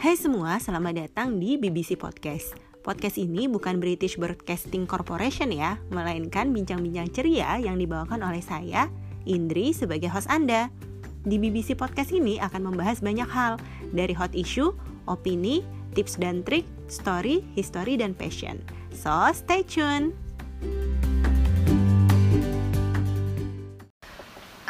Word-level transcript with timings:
Hai 0.00 0.16
semua, 0.16 0.56
selamat 0.56 0.96
datang 0.96 1.36
di 1.36 1.60
BBC 1.60 1.92
Podcast. 1.92 2.56
Podcast 2.80 3.20
ini 3.20 3.52
bukan 3.52 3.84
British 3.84 4.16
Broadcasting 4.16 4.88
Corporation 4.88 5.52
ya, 5.52 5.76
melainkan 5.92 6.56
bincang-bincang 6.56 7.12
ceria 7.12 7.60
yang 7.60 7.76
dibawakan 7.76 8.24
oleh 8.24 8.40
saya, 8.40 8.88
Indri, 9.28 9.76
sebagai 9.76 10.08
host 10.08 10.24
Anda. 10.32 10.72
Di 11.28 11.36
BBC 11.36 11.76
Podcast 11.76 12.16
ini 12.16 12.40
akan 12.40 12.72
membahas 12.72 13.04
banyak 13.04 13.28
hal, 13.28 13.60
dari 13.92 14.16
hot 14.16 14.32
issue, 14.32 14.72
opini, 15.04 15.60
tips 15.92 16.16
dan 16.16 16.40
trik, 16.48 16.64
story, 16.88 17.44
history, 17.52 18.00
dan 18.00 18.16
passion. 18.16 18.56
So, 18.96 19.12
stay 19.36 19.60
tune! 19.68 20.29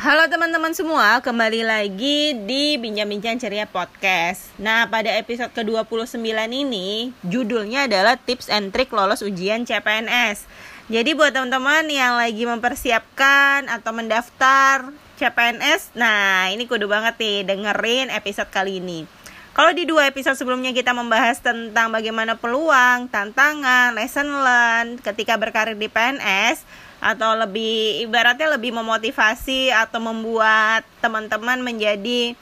Halo 0.00 0.32
teman-teman 0.32 0.72
semua, 0.72 1.20
kembali 1.20 1.60
lagi 1.60 2.32
di 2.48 2.80
Bincang-Bincang 2.80 3.36
Ceria 3.36 3.68
Podcast. 3.68 4.48
Nah, 4.56 4.88
pada 4.88 5.12
episode 5.12 5.52
ke-29 5.52 6.24
ini, 6.48 7.12
judulnya 7.20 7.84
adalah 7.84 8.16
Tips 8.16 8.48
and 8.48 8.72
Trick 8.72 8.88
Lolos 8.96 9.20
Ujian 9.20 9.68
CPNS. 9.68 10.48
Jadi 10.88 11.12
buat 11.12 11.36
teman-teman 11.36 11.84
yang 11.92 12.16
lagi 12.16 12.48
mempersiapkan 12.48 13.68
atau 13.68 13.92
mendaftar 13.92 14.88
CPNS, 15.20 15.92
nah 15.92 16.48
ini 16.48 16.64
kudu 16.64 16.88
banget 16.88 17.20
nih 17.20 17.44
dengerin 17.44 18.08
episode 18.08 18.48
kali 18.48 18.80
ini. 18.80 19.04
Kalau 19.52 19.76
di 19.76 19.84
dua 19.84 20.08
episode 20.08 20.40
sebelumnya 20.40 20.72
kita 20.72 20.96
membahas 20.96 21.44
tentang 21.44 21.92
bagaimana 21.92 22.40
peluang, 22.40 23.12
tantangan, 23.12 23.92
lesson 23.92 24.32
learn 24.32 24.96
ketika 25.04 25.36
berkarir 25.36 25.76
di 25.76 25.92
PNS, 25.92 26.88
atau 27.00 27.32
lebih 27.32 28.04
ibaratnya 28.04 28.52
lebih 28.52 28.76
memotivasi 28.76 29.72
atau 29.72 29.98
membuat 30.04 30.84
teman-teman 31.00 31.64
menjadi 31.64 32.36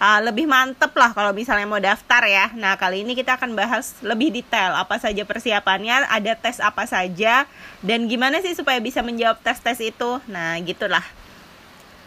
uh, 0.00 0.20
lebih 0.24 0.48
mantep 0.50 0.90
lah 0.96 1.14
kalau 1.14 1.30
misalnya 1.30 1.68
mau 1.68 1.78
daftar 1.78 2.26
ya. 2.26 2.50
Nah 2.56 2.74
kali 2.74 3.06
ini 3.06 3.14
kita 3.14 3.38
akan 3.38 3.54
bahas 3.54 3.94
lebih 4.02 4.34
detail 4.34 4.74
apa 4.74 4.98
saja 4.98 5.22
persiapannya, 5.22 6.10
ada 6.10 6.34
tes 6.34 6.58
apa 6.58 6.88
saja, 6.88 7.44
dan 7.84 8.10
gimana 8.10 8.42
sih 8.42 8.56
supaya 8.56 8.82
bisa 8.82 9.04
menjawab 9.04 9.38
tes-tes 9.44 9.78
itu. 9.94 10.10
Nah 10.26 10.58
gitulah. 10.64 11.04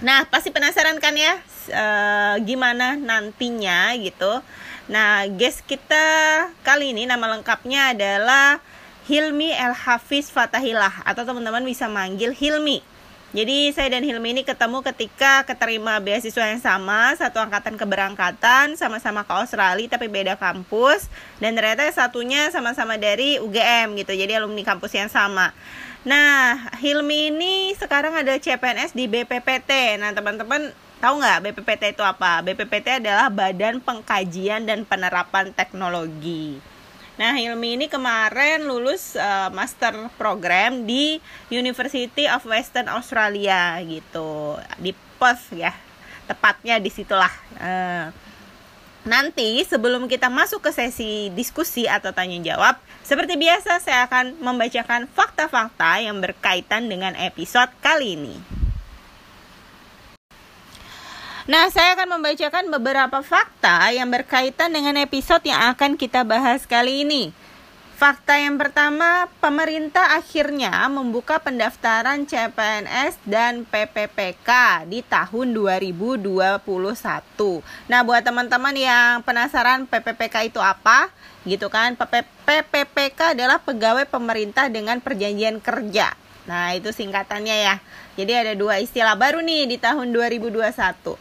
Nah 0.04 0.28
pasti 0.28 0.52
penasaran 0.52 1.00
kan 1.00 1.16
ya 1.16 1.40
uh, 1.72 2.36
gimana 2.44 3.00
nantinya 3.00 3.96
gitu. 3.96 4.44
Nah 4.92 5.24
guest 5.40 5.64
kita 5.64 6.04
kali 6.68 6.92
ini 6.92 7.08
nama 7.08 7.32
lengkapnya 7.40 7.96
adalah 7.96 8.60
Hilmi 9.04 9.52
El 9.52 9.76
Hafiz 9.76 10.32
Fatahillah 10.32 11.04
atau 11.04 11.28
teman-teman 11.28 11.60
bisa 11.68 11.92
manggil 11.92 12.32
Hilmi. 12.32 12.80
Jadi 13.36 13.74
saya 13.76 13.92
dan 13.92 14.06
Hilmi 14.06 14.32
ini 14.32 14.44
ketemu 14.48 14.80
ketika 14.80 15.44
keterima 15.44 16.00
beasiswa 16.00 16.48
yang 16.48 16.62
sama, 16.64 17.12
satu 17.20 17.42
angkatan 17.42 17.76
keberangkatan, 17.76 18.80
sama-sama 18.80 19.28
ke 19.28 19.34
Australia 19.36 19.92
tapi 19.92 20.08
beda 20.08 20.40
kampus 20.40 21.12
dan 21.44 21.52
ternyata 21.52 21.90
satunya 21.92 22.48
sama-sama 22.54 22.96
dari 22.96 23.44
UGM 23.44 23.98
gitu. 24.00 24.16
Jadi 24.16 24.40
alumni 24.40 24.64
kampus 24.64 24.96
yang 24.96 25.12
sama. 25.12 25.52
Nah, 26.08 26.72
Hilmi 26.80 27.34
ini 27.34 27.76
sekarang 27.76 28.16
ada 28.16 28.40
CPNS 28.40 28.96
di 28.96 29.12
BPPT. 29.12 30.00
Nah, 30.00 30.16
teman-teman 30.16 30.72
tahu 31.04 31.20
nggak 31.20 31.52
BPPT 31.52 32.00
itu 32.00 32.04
apa? 32.08 32.40
BPPT 32.40 33.04
adalah 33.04 33.28
Badan 33.28 33.84
Pengkajian 33.84 34.64
dan 34.64 34.88
Penerapan 34.88 35.52
Teknologi. 35.52 36.72
Nah, 37.14 37.38
Hilmi 37.38 37.78
ini 37.78 37.86
kemarin 37.86 38.66
lulus 38.66 39.14
uh, 39.14 39.54
master 39.54 40.10
program 40.18 40.90
di 40.90 41.22
University 41.54 42.26
of 42.26 42.42
Western 42.50 42.90
Australia 42.90 43.78
gitu, 43.86 44.58
di 44.82 44.98
Perth 45.22 45.54
ya. 45.54 45.78
Tepatnya 46.26 46.82
di 46.82 46.90
situlah. 46.90 47.30
Uh, 47.62 48.10
nanti 49.06 49.62
sebelum 49.62 50.10
kita 50.10 50.32
masuk 50.34 50.66
ke 50.66 50.72
sesi 50.74 51.30
diskusi 51.38 51.86
atau 51.86 52.10
tanya 52.16 52.42
jawab, 52.42 52.82
seperti 53.06 53.38
biasa 53.38 53.78
saya 53.78 54.10
akan 54.10 54.42
membacakan 54.42 55.06
fakta-fakta 55.06 56.02
yang 56.02 56.18
berkaitan 56.18 56.90
dengan 56.90 57.14
episode 57.14 57.70
kali 57.84 58.18
ini. 58.18 58.63
Nah, 61.44 61.68
saya 61.68 62.00
akan 62.00 62.08
membacakan 62.08 62.72
beberapa 62.72 63.20
fakta 63.20 63.92
yang 63.92 64.08
berkaitan 64.08 64.72
dengan 64.72 64.96
episode 64.96 65.44
yang 65.44 65.76
akan 65.76 66.00
kita 66.00 66.24
bahas 66.24 66.64
kali 66.64 67.04
ini. 67.04 67.36
Fakta 68.00 68.40
yang 68.40 68.56
pertama, 68.56 69.28
pemerintah 69.44 70.16
akhirnya 70.16 70.72
membuka 70.88 71.44
pendaftaran 71.44 72.24
CPNS 72.24 73.20
dan 73.28 73.68
PPPK 73.68 74.50
di 74.88 75.04
tahun 75.04 75.52
2021. 75.52 76.64
Nah, 77.92 78.00
buat 78.08 78.24
teman-teman 78.24 78.76
yang 78.80 79.20
penasaran 79.28 79.84
PPPK 79.84 80.48
itu 80.48 80.64
apa, 80.64 81.12
gitu 81.44 81.68
kan? 81.68 82.00
PPPK 82.48 83.36
adalah 83.36 83.60
pegawai 83.60 84.08
pemerintah 84.08 84.72
dengan 84.72 85.04
perjanjian 85.04 85.60
kerja. 85.60 86.16
Nah, 86.44 86.76
itu 86.76 86.92
singkatannya 86.92 87.56
ya. 87.56 87.76
Jadi 88.20 88.32
ada 88.36 88.54
dua 88.54 88.80
istilah 88.84 89.16
baru 89.16 89.40
nih 89.40 89.64
di 89.64 89.78
tahun 89.80 90.12
2021. 90.12 91.16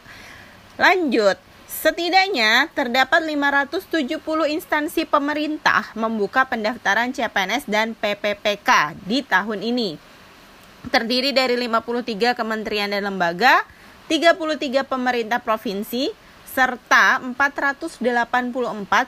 Lanjut, 0.73 1.37
setidaknya 1.69 2.65
terdapat 2.73 3.21
570 3.21 4.17
instansi 4.49 5.05
pemerintah 5.05 5.93
membuka 5.93 6.49
pendaftaran 6.49 7.13
CPNS 7.13 7.69
dan 7.69 7.93
PPPK 7.93 8.97
di 9.05 9.21
tahun 9.21 9.61
ini. 9.61 10.01
Terdiri 10.89 11.29
dari 11.29 11.61
53 11.61 12.33
kementerian 12.33 12.89
dan 12.89 13.05
lembaga, 13.05 13.61
33 14.09 14.81
pemerintah 14.81 15.37
provinsi, 15.37 16.09
serta 16.49 17.21
484 17.21 18.01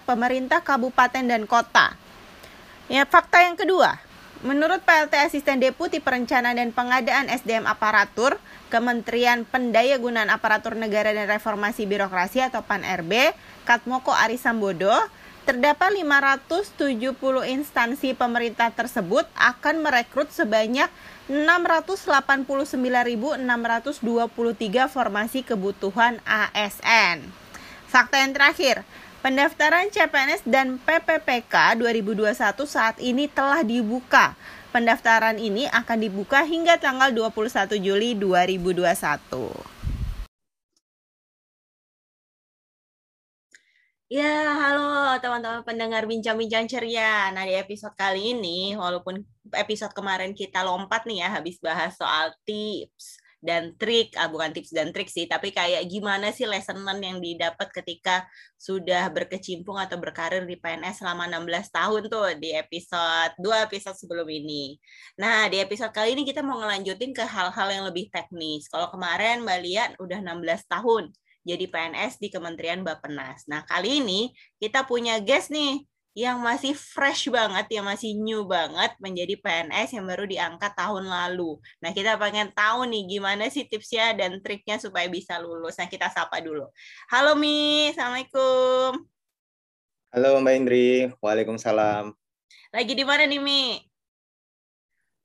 pemerintah 0.05 0.61
kabupaten 0.61 1.25
dan 1.25 1.49
kota. 1.49 1.97
Ya, 2.85 3.09
fakta 3.09 3.41
yang 3.41 3.57
kedua, 3.57 3.97
Menurut 4.45 4.85
PLT 4.85 5.25
Asisten 5.25 5.57
Deputi 5.57 5.97
Perencanaan 5.97 6.61
dan 6.61 6.69
Pengadaan 6.69 7.33
SDM 7.33 7.65
Aparatur, 7.65 8.37
Kementerian 8.69 9.41
Pendayagunaan 9.41 10.29
Aparatur 10.29 10.77
Negara 10.77 11.09
dan 11.17 11.25
Reformasi 11.25 11.89
Birokrasi 11.89 12.45
atau 12.45 12.61
PAN-RB, 12.61 13.33
Katmoko 13.65 14.13
Arisambodo, 14.13 14.93
terdapat 15.49 15.97
570 15.97 16.77
instansi 17.57 18.13
pemerintah 18.13 18.69
tersebut 18.69 19.25
akan 19.33 19.81
merekrut 19.81 20.29
sebanyak 20.29 20.93
689.623 21.25 23.41
formasi 24.93 25.41
kebutuhan 25.41 26.21
ASN. 26.21 27.33
Fakta 27.89 28.21
yang 28.21 28.37
terakhir, 28.37 28.85
Pendaftaran 29.25 29.89
CPNS 29.89 30.45
dan 30.45 30.77
PPPK 30.85 31.81
2021 31.81 32.29
saat 32.69 33.01
ini 33.01 33.25
telah 33.25 33.65
dibuka. 33.65 34.37
Pendaftaran 34.69 35.41
ini 35.41 35.65
akan 35.65 35.97
dibuka 35.97 36.45
hingga 36.45 36.77
tanggal 36.77 37.09
21 37.09 37.73
Juli 37.81 38.13
2021. 38.13 38.85
Ya, 44.13 44.45
halo 44.61 45.17
teman-teman 45.17 45.65
pendengar 45.65 46.05
bincang-bincang 46.05 46.69
ceria. 46.69 47.33
Nah, 47.33 47.49
di 47.49 47.57
episode 47.57 47.97
kali 47.97 48.37
ini, 48.37 48.77
walaupun 48.77 49.25
episode 49.57 49.97
kemarin 49.97 50.37
kita 50.37 50.61
lompat 50.61 51.09
nih 51.09 51.25
ya, 51.25 51.33
habis 51.33 51.57
bahas 51.57 51.97
soal 51.97 52.29
tips, 52.45 53.17
dan 53.41 53.75
trik, 53.79 54.15
ah, 54.19 54.27
bukan 54.31 54.51
tips 54.55 54.71
dan 54.73 54.89
trik 54.91 55.07
sih, 55.11 55.25
tapi 55.25 55.51
kayak 55.51 55.85
gimana 55.87 56.29
sih 56.35 56.45
lesson 56.45 56.81
yang 57.01 57.23
didapat 57.23 57.71
ketika 57.71 58.25
sudah 58.57 59.07
berkecimpung 59.11 59.77
atau 59.77 59.99
berkarir 59.99 60.43
di 60.43 60.57
PNS 60.57 61.03
selama 61.03 61.29
16 61.29 61.69
tahun 61.71 62.01
tuh 62.09 62.37
di 62.39 62.55
episode 62.55 63.33
dua 63.41 63.65
episode 63.67 63.97
sebelum 63.97 64.25
ini. 64.29 64.77
Nah, 65.21 65.47
di 65.51 65.61
episode 65.61 65.93
kali 65.93 66.13
ini 66.17 66.23
kita 66.25 66.41
mau 66.41 66.59
ngelanjutin 66.61 67.11
ke 67.11 67.23
hal-hal 67.23 67.67
yang 67.71 67.83
lebih 67.85 68.09
teknis. 68.13 68.67
Kalau 68.67 68.89
kemarin 68.89 69.45
Mbak 69.45 69.59
Lian 69.61 69.91
udah 70.01 70.19
16 70.21 70.65
tahun 70.69 71.13
jadi 71.45 71.69
PNS 71.69 72.17
di 72.17 72.33
Kementerian 72.33 72.81
Bappenas. 72.81 73.45
Nah, 73.45 73.61
kali 73.69 74.01
ini 74.01 74.33
kita 74.57 74.89
punya 74.89 75.21
guest 75.21 75.53
nih 75.53 75.85
yang 76.15 76.39
masih 76.39 76.71
fresh 76.71 77.27
banget, 77.27 77.67
yang 77.75 77.83
masih 77.83 78.15
new 78.15 78.47
banget 78.47 78.95
menjadi 79.03 79.35
PNS 79.35 79.99
yang 79.99 80.07
baru 80.07 80.23
diangkat 80.23 80.71
tahun 80.71 81.11
lalu. 81.11 81.59
Nah, 81.83 81.91
kita 81.91 82.15
pengen 82.15 82.55
tahu 82.55 82.87
nih 82.87 83.03
gimana 83.19 83.51
sih 83.51 83.67
tipsnya 83.67 84.15
dan 84.15 84.39
triknya 84.39 84.79
supaya 84.79 85.11
bisa 85.11 85.35
lulus. 85.43 85.75
Nah, 85.75 85.91
kita 85.91 86.07
sapa 86.07 86.39
dulu. 86.39 86.71
Halo 87.11 87.35
Mi, 87.35 87.91
Assalamualaikum. 87.91 89.03
Halo 90.15 90.39
Mbak 90.39 90.55
Indri, 90.55 91.11
Waalaikumsalam. 91.19 92.15
Lagi 92.71 92.93
di 92.95 93.03
mana 93.03 93.27
nih 93.27 93.41
Mi? 93.43 93.75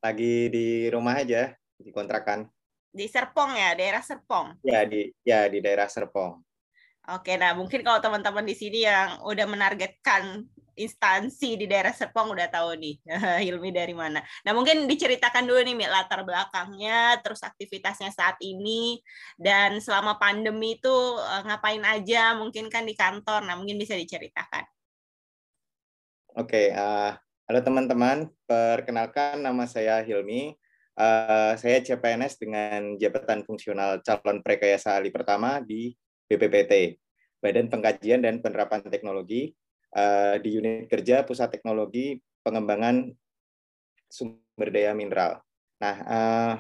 Lagi 0.03 0.51
di 0.51 0.91
rumah 0.91 1.23
aja, 1.23 1.55
di 1.79 1.95
kontrakan. 1.95 2.51
Di 2.91 3.07
Serpong 3.07 3.55
ya, 3.55 3.79
daerah 3.79 4.03
Serpong? 4.03 4.59
Ya, 4.67 4.83
di 4.83 5.15
ya 5.23 5.47
di 5.47 5.63
daerah 5.63 5.87
Serpong. 5.87 6.50
Oke, 7.09 7.41
nah 7.41 7.57
mungkin 7.57 7.81
kalau 7.81 7.97
teman-teman 8.05 8.45
di 8.45 8.53
sini 8.53 8.85
yang 8.85 9.25
udah 9.25 9.49
menargetkan 9.49 10.45
instansi 10.81 11.61
di 11.61 11.69
daerah 11.69 11.93
Serpong 11.93 12.33
udah 12.33 12.49
tahu 12.49 12.77
nih 12.77 12.97
Hilmi 13.45 13.73
dari 13.73 13.93
mana. 13.93 14.25
Nah 14.45 14.53
mungkin 14.57 14.89
diceritakan 14.89 15.45
dulu 15.45 15.61
nih 15.65 15.77
Mi, 15.77 15.85
latar 15.89 16.25
belakangnya, 16.25 17.21
terus 17.21 17.45
aktivitasnya 17.45 18.13
saat 18.13 18.41
ini, 18.41 19.01
dan 19.37 19.81
selama 19.81 20.17
pandemi 20.17 20.81
itu 20.81 20.97
eh, 21.21 21.43
ngapain 21.45 21.85
aja, 21.85 22.37
mungkin 22.37 22.73
kan 22.73 22.89
di 22.89 22.97
kantor, 22.97 23.45
nah 23.45 23.57
mungkin 23.57 23.77
bisa 23.77 23.97
diceritakan. 23.97 24.65
Oke, 26.39 26.71
uh, 26.71 27.19
halo 27.51 27.61
teman-teman, 27.61 28.31
perkenalkan 28.47 29.43
nama 29.43 29.67
saya 29.67 29.99
Hilmi. 30.01 30.55
Uh, 30.95 31.57
saya 31.57 31.81
CPNS 31.81 32.39
dengan 32.39 32.95
jabatan 33.01 33.43
fungsional 33.43 33.99
calon 34.05 34.45
prekayasa 34.45 35.01
ahli 35.01 35.11
pertama 35.11 35.59
di 35.65 35.97
BPPT, 36.31 37.03
Badan 37.43 37.67
Pengkajian 37.67 38.23
dan 38.23 38.39
Penerapan 38.39 38.87
Teknologi, 38.87 39.51
uh, 39.99 40.39
di 40.39 40.55
unit 40.55 40.87
kerja 40.87 41.27
Pusat 41.27 41.59
Teknologi 41.59 42.23
Pengembangan 42.47 43.11
Sumber 44.07 44.71
Daya 44.71 44.95
Mineral. 44.95 45.43
Nah, 45.83 45.97
uh, 46.07 46.55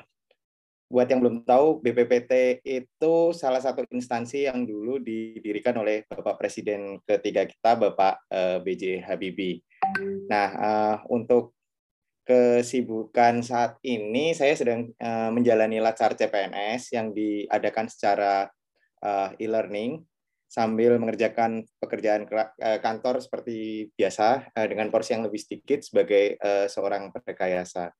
buat 0.90 1.06
yang 1.06 1.22
belum 1.22 1.46
tahu, 1.46 1.78
BPPT 1.86 2.66
itu 2.66 3.14
salah 3.30 3.62
satu 3.62 3.86
instansi 3.94 4.50
yang 4.50 4.66
dulu 4.66 4.98
didirikan 4.98 5.78
oleh 5.78 6.02
Bapak 6.10 6.42
Presiden 6.42 6.98
ketiga 7.06 7.46
kita, 7.46 7.78
Bapak 7.78 8.26
uh, 8.26 8.58
eh, 8.58 8.58
BJ 8.58 9.06
Habibie. 9.06 9.62
Nah, 10.26 10.48
uh, 10.58 10.96
untuk 11.06 11.54
kesibukan 12.26 13.38
saat 13.46 13.78
ini, 13.86 14.34
saya 14.34 14.58
sedang 14.58 14.90
uh, 14.98 15.30
menjalani 15.30 15.78
lacar 15.78 16.18
CPNS 16.18 16.90
yang 16.90 17.14
diadakan 17.14 17.86
secara 17.86 18.50
uh, 19.04 19.32
e-learning 19.40 20.04
sambil 20.50 20.98
mengerjakan 20.98 21.62
pekerjaan 21.78 22.26
uh, 22.26 22.78
kantor 22.82 23.22
seperti 23.22 23.86
biasa 23.94 24.50
uh, 24.50 24.66
dengan 24.66 24.90
porsi 24.90 25.14
yang 25.14 25.22
lebih 25.22 25.38
sedikit 25.38 25.86
sebagai 25.86 26.34
uh, 26.42 26.66
seorang 26.66 27.14
prekayasa. 27.14 27.94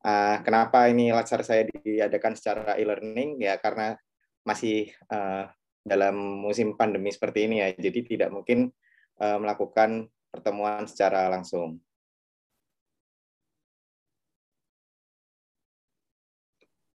Uh, 0.00 0.40
kenapa 0.42 0.88
ini 0.88 1.12
latsar 1.12 1.44
saya 1.44 1.68
diadakan 1.68 2.32
secara 2.34 2.74
e-learning? 2.80 3.38
Ya 3.38 3.60
karena 3.60 3.94
masih 4.42 4.90
uh, 5.12 5.46
dalam 5.84 6.16
musim 6.16 6.74
pandemi 6.74 7.12
seperti 7.12 7.46
ini 7.46 7.62
ya, 7.62 7.68
jadi 7.76 8.00
tidak 8.04 8.30
mungkin 8.32 8.72
uh, 9.20 9.38
melakukan 9.38 10.08
pertemuan 10.32 10.88
secara 10.88 11.28
langsung. 11.28 11.78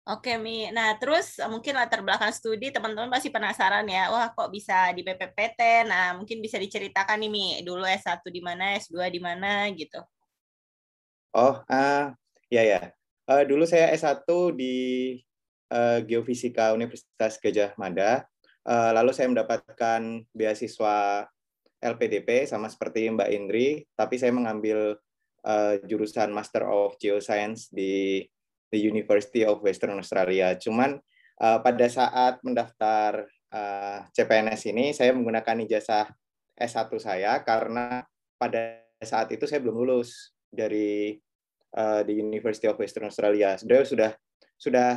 Oke, 0.02 0.34
Mi. 0.34 0.66
Nah, 0.74 0.98
terus 0.98 1.38
eh, 1.38 1.46
mungkin 1.46 1.78
latar 1.78 2.02
belakang 2.02 2.34
studi 2.34 2.74
teman-teman 2.74 3.06
pasti 3.06 3.30
penasaran 3.30 3.86
ya. 3.86 4.10
Wah, 4.10 4.34
kok 4.34 4.50
bisa 4.50 4.90
di 4.90 5.06
PPPT? 5.06 5.86
Nah, 5.86 6.18
mungkin 6.18 6.42
bisa 6.42 6.58
diceritakan 6.58 7.22
nih, 7.22 7.30
Mi. 7.30 7.46
Dulu 7.62 7.86
S1 7.86 8.18
di 8.26 8.42
mana, 8.42 8.74
S2 8.74 8.98
di 9.14 9.20
mana 9.22 9.70
gitu. 9.70 10.02
Oh, 11.38 11.62
uh, 11.62 12.10
ya 12.50 12.62
ya. 12.66 12.90
Uh, 13.30 13.46
dulu 13.46 13.62
saya 13.62 13.94
S1 13.94 14.26
di 14.58 14.74
uh, 15.70 16.02
Geofisika 16.02 16.74
Universitas 16.74 17.38
Gajah 17.38 17.78
Mada. 17.78 18.26
Uh, 18.66 18.90
lalu 18.98 19.14
saya 19.14 19.30
mendapatkan 19.30 20.02
beasiswa 20.34 21.30
LPDP 21.78 22.50
sama 22.50 22.66
seperti 22.66 23.06
Mbak 23.06 23.30
Indri, 23.30 23.86
tapi 23.94 24.18
saya 24.18 24.34
mengambil 24.34 24.98
uh, 25.46 25.74
jurusan 25.86 26.34
Master 26.34 26.66
of 26.66 26.98
Geoscience 26.98 27.70
di 27.70 28.26
the 28.72 28.80
University 28.80 29.44
of 29.44 29.60
Western 29.60 29.94
Australia. 30.00 30.56
Cuman 30.56 30.96
uh, 31.38 31.58
pada 31.60 31.86
saat 31.92 32.40
mendaftar 32.40 33.28
uh, 33.52 33.98
CPNS 34.16 34.72
ini 34.72 34.96
saya 34.96 35.12
menggunakan 35.12 35.62
ijazah 35.68 36.08
S1 36.56 36.88
saya 36.96 37.38
karena 37.44 38.02
pada 38.40 38.80
saat 39.04 39.28
itu 39.30 39.44
saya 39.44 39.60
belum 39.60 39.76
lulus 39.84 40.32
dari 40.48 41.20
uh, 41.76 42.00
the 42.02 42.16
University 42.16 42.66
of 42.66 42.80
Western 42.80 43.12
Australia. 43.12 43.60
Sudah 43.60 43.84
sudah 43.84 44.10
sudah 44.56 44.90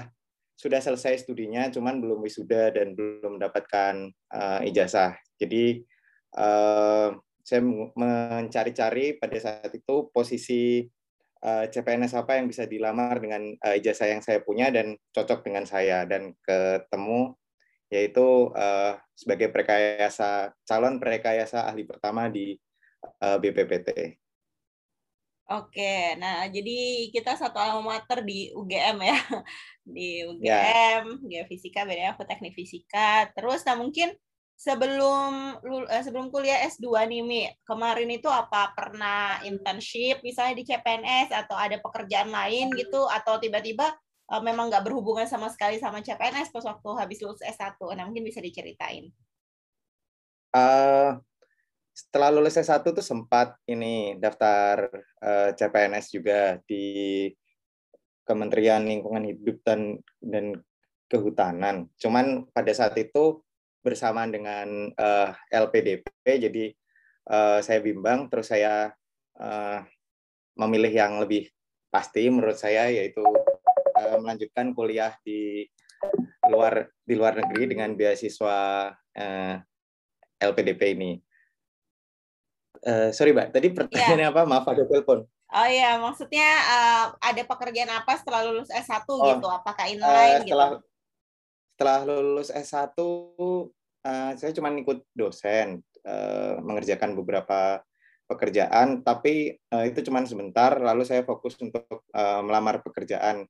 sudah 0.55 0.79
selesai 0.79 1.27
studinya, 1.27 1.67
cuman 1.67 1.99
belum 1.99 2.23
wisuda 2.23 2.71
dan 2.71 2.95
belum 2.95 3.37
mendapatkan 3.37 4.07
uh, 4.31 4.63
ijazah. 4.63 5.19
Jadi 5.35 5.83
uh, 6.39 7.11
saya 7.45 7.61
mencari-cari 7.93 9.19
pada 9.19 9.37
saat 9.37 9.69
itu 9.69 10.09
posisi 10.09 10.87
uh, 11.45 11.63
eh, 11.63 11.65
CPNS 11.69 12.17
apa 12.17 12.41
yang 12.41 12.49
bisa 12.49 12.65
dilamar 12.65 13.21
dengan 13.21 13.45
uh, 13.61 13.75
ijazah 13.77 14.09
yang 14.09 14.21
saya 14.25 14.41
punya 14.41 14.73
dan 14.73 14.97
cocok 15.13 15.45
dengan 15.45 15.69
saya 15.69 16.03
dan 16.09 16.33
ketemu 16.41 17.37
yaitu 17.93 18.49
uh, 18.57 18.97
sebagai 19.13 19.53
prekayasa 19.53 20.57
calon 20.65 20.97
prekayasa 20.97 21.69
ahli 21.69 21.85
pertama 21.85 22.27
di 22.33 22.57
uh, 23.21 23.37
BPPT. 23.37 24.17
Oke, 25.45 26.17
nah 26.17 26.49
jadi 26.49 27.05
kita 27.13 27.37
satu 27.37 27.61
alma 27.61 28.01
mater 28.01 28.25
di 28.25 28.49
UGM 28.49 28.97
ya, 29.05 29.13
di 29.85 30.25
UGM, 30.25 30.41
ya. 31.29 31.45
Geofisika, 31.45 31.85
beda 31.85 32.17
aku 32.17 32.25
teknik 32.25 32.57
fisika. 32.57 33.29
Terus, 33.29 33.61
nah 33.61 33.77
mungkin 33.77 34.17
sebelum 34.55 35.59
eh, 35.91 36.03
sebelum 36.03 36.31
kuliah 36.31 36.63
S2 36.71 36.87
nih 37.11 37.21
Mi, 37.21 37.43
kemarin 37.67 38.07
itu 38.07 38.31
apa 38.31 38.71
pernah 38.71 39.43
internship 39.43 40.23
misalnya 40.23 40.55
di 40.55 40.63
CPNS 40.63 41.35
atau 41.35 41.59
ada 41.59 41.77
pekerjaan 41.83 42.31
lain 42.31 42.71
gitu 42.73 43.05
atau 43.11 43.37
tiba-tiba 43.37 43.91
uh, 44.31 44.41
memang 44.41 44.71
nggak 44.71 44.87
berhubungan 44.87 45.27
sama 45.27 45.51
sekali 45.51 45.77
sama 45.77 46.01
CPNS 46.01 46.49
pas 46.49 46.65
waktu 46.65 46.89
habis 46.97 47.19
lulus 47.21 47.43
S1. 47.43 47.77
Nah, 47.93 48.03
mungkin 48.07 48.25
bisa 48.25 48.39
diceritain. 48.41 49.11
Uh, 50.55 51.19
setelah 51.91 52.31
lulus 52.31 52.55
S1 52.55 52.79
tuh 52.83 53.03
sempat 53.03 53.59
ini 53.67 54.15
daftar 54.17 54.87
uh, 55.19 55.51
CPNS 55.51 56.05
juga 56.15 56.57
di 56.63 57.27
Kementerian 58.25 58.81
Lingkungan 58.81 59.27
Hidup 59.29 59.61
dan 59.61 60.01
dan 60.17 60.57
Kehutanan. 61.05 61.85
Cuman 62.01 62.49
pada 62.49 62.73
saat 62.73 62.97
itu 62.97 63.44
bersamaan 63.85 64.33
dengan 64.33 64.89
uh, 64.97 65.29
eh, 65.29 65.61
LPDP. 65.61 66.09
Jadi 66.25 66.73
uh, 67.29 67.61
saya 67.61 67.77
bimbang, 67.85 68.25
terus 68.33 68.49
saya 68.49 68.89
uh, 69.37 69.79
memilih 70.57 70.89
yang 70.89 71.21
lebih 71.21 71.53
pasti 71.93 72.25
menurut 72.27 72.57
saya 72.57 72.89
yaitu 72.89 73.21
uh, 73.21 74.17
melanjutkan 74.17 74.73
kuliah 74.73 75.13
di 75.21 75.69
luar 76.49 76.89
di 77.05 77.13
luar 77.13 77.37
negeri 77.37 77.77
dengan 77.77 77.93
beasiswa 77.93 78.89
uh, 78.97 79.55
LPDP 80.41 80.81
ini. 80.97 81.11
Uh, 82.85 83.13
sorry 83.13 83.33
mbak, 83.33 83.53
tadi 83.53 83.69
pertanyaannya 83.69 84.27
yeah. 84.29 84.33
apa? 84.33 84.41
Maaf 84.49 84.65
ada 84.65 84.83
telepon. 84.89 85.29
Oh 85.55 85.67
iya, 85.69 86.01
maksudnya 86.01 86.49
uh, 86.67 87.05
ada 87.21 87.41
pekerjaan 87.45 87.87
apa 87.93 88.17
setelah 88.17 88.49
lulus 88.49 88.67
S1 88.73 89.05
oh, 89.07 89.29
gitu? 89.29 89.47
Apakah 89.47 89.85
inline 89.87 90.09
uh, 90.09 90.43
setelah, 90.43 90.69
gitu? 90.73 90.94
Setelah 91.75 92.07
lulus 92.07 92.55
S1 92.55 92.95
uh, 92.95 93.67
eh, 94.07 94.31
saya 94.39 94.55
cuma 94.55 94.71
ikut 94.71 95.03
dosen 95.11 95.83
uh, 96.07 96.55
mengerjakan 96.63 97.19
beberapa 97.19 97.83
pekerjaan 98.31 99.03
tapi 99.03 99.59
uh, 99.75 99.83
itu 99.83 99.99
cuma 100.07 100.23
sebentar 100.23 100.79
lalu 100.79 101.03
saya 101.03 101.27
fokus 101.27 101.59
untuk 101.59 101.83
uh, 102.15 102.39
melamar 102.39 102.79
pekerjaan 102.79 103.43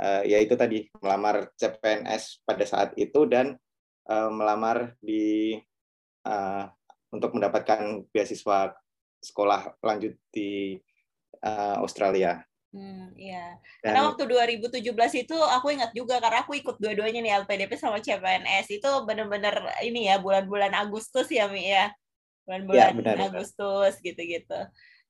uh, 0.00 0.22
yaitu 0.24 0.56
tadi 0.56 0.88
melamar 1.04 1.52
CPNS 1.60 2.40
pada 2.48 2.64
saat 2.64 2.96
itu 2.96 3.28
dan 3.28 3.60
uh, 4.08 4.32
melamar 4.32 4.96
di 5.04 5.60
uh, 6.24 6.64
untuk 7.12 7.36
mendapatkan 7.36 8.08
beasiswa 8.08 8.72
sekolah 9.20 9.76
lanjut 9.84 10.16
di 10.32 10.80
uh, 11.44 11.76
Australia. 11.84 12.40
Hmm, 12.70 13.10
iya. 13.18 13.58
Dan, 13.82 13.98
karena 13.98 14.00
waktu 14.14 14.24
2017 14.30 15.26
itu 15.26 15.34
aku 15.34 15.74
ingat 15.74 15.90
juga 15.90 16.22
karena 16.22 16.46
aku 16.46 16.54
ikut 16.54 16.78
dua-duanya 16.78 17.18
nih 17.18 17.32
LPDP 17.42 17.74
sama 17.74 17.98
CPNS 17.98 18.70
itu 18.70 18.90
bener-bener 19.02 19.58
ini 19.82 20.06
ya 20.06 20.22
bulan-bulan 20.22 20.70
Agustus 20.78 21.26
ya 21.34 21.50
Mi 21.50 21.66
ya. 21.66 21.90
Bulan-bulan 22.46 22.94
ya, 23.02 23.26
Agustus 23.26 23.98
gitu-gitu. 23.98 24.58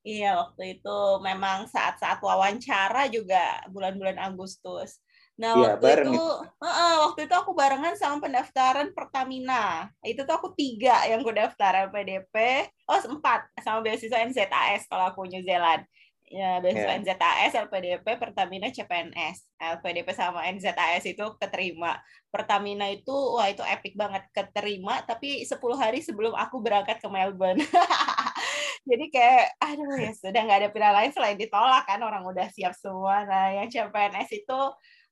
Iya, 0.01 0.41
waktu 0.41 0.81
itu 0.81 0.97
memang 1.21 1.69
saat-saat 1.69 2.17
wawancara 2.25 3.05
juga 3.13 3.61
bulan-bulan 3.69 4.17
Agustus. 4.17 4.97
Nah, 5.37 5.53
ya, 5.57 5.77
waktu 5.77 6.05
itu 6.05 6.25
uh, 6.61 6.95
waktu 7.09 7.29
itu 7.29 7.35
aku 7.37 7.53
barengan 7.53 7.93
sama 7.93 8.17
pendaftaran 8.25 8.89
Pertamina. 8.97 9.89
Itu 10.01 10.25
tuh 10.25 10.33
aku 10.37 10.57
tiga 10.57 11.05
yang 11.05 11.21
aku 11.21 11.33
daftar 11.33 11.89
LPDP. 11.89 12.65
Oh, 12.89 12.97
empat 12.97 13.45
sama 13.61 13.85
beasiswa 13.85 14.21
NZAS 14.25 14.89
kalau 14.89 15.13
aku 15.13 15.29
New 15.29 15.45
Zealand 15.45 15.85
ya 16.31 16.63
beasiswa 16.63 16.95
yeah. 16.95 16.99
NZAS, 17.03 17.51
LPDP, 17.67 18.07
Pertamina, 18.15 18.71
CPNS. 18.71 19.43
LPDP 19.59 20.07
sama 20.15 20.47
NZAS 20.47 21.03
itu 21.05 21.25
keterima. 21.37 21.99
Pertamina 22.31 22.87
itu 22.87 23.11
wah 23.11 23.51
itu 23.51 23.61
epic 23.61 23.93
banget 23.99 24.23
keterima 24.31 25.03
tapi 25.03 25.43
10 25.43 25.59
hari 25.75 25.99
sebelum 25.99 26.31
aku 26.33 26.63
berangkat 26.63 27.03
ke 27.03 27.07
Melbourne. 27.11 27.59
Jadi 28.89 29.05
kayak 29.13 29.61
aduh 29.61 29.93
ya 29.99 30.11
sudah 30.15 30.41
nggak 30.41 30.59
ada 30.65 30.69
pilihan 30.73 30.95
lain 30.95 31.11
selain 31.13 31.37
ditolak 31.37 31.85
kan 31.85 32.01
orang 32.01 32.25
udah 32.25 32.49
siap 32.49 32.73
semua. 32.73 33.27
Nah, 33.29 33.61
yang 33.61 33.69
CPNS 33.69 34.31
itu 34.41 34.61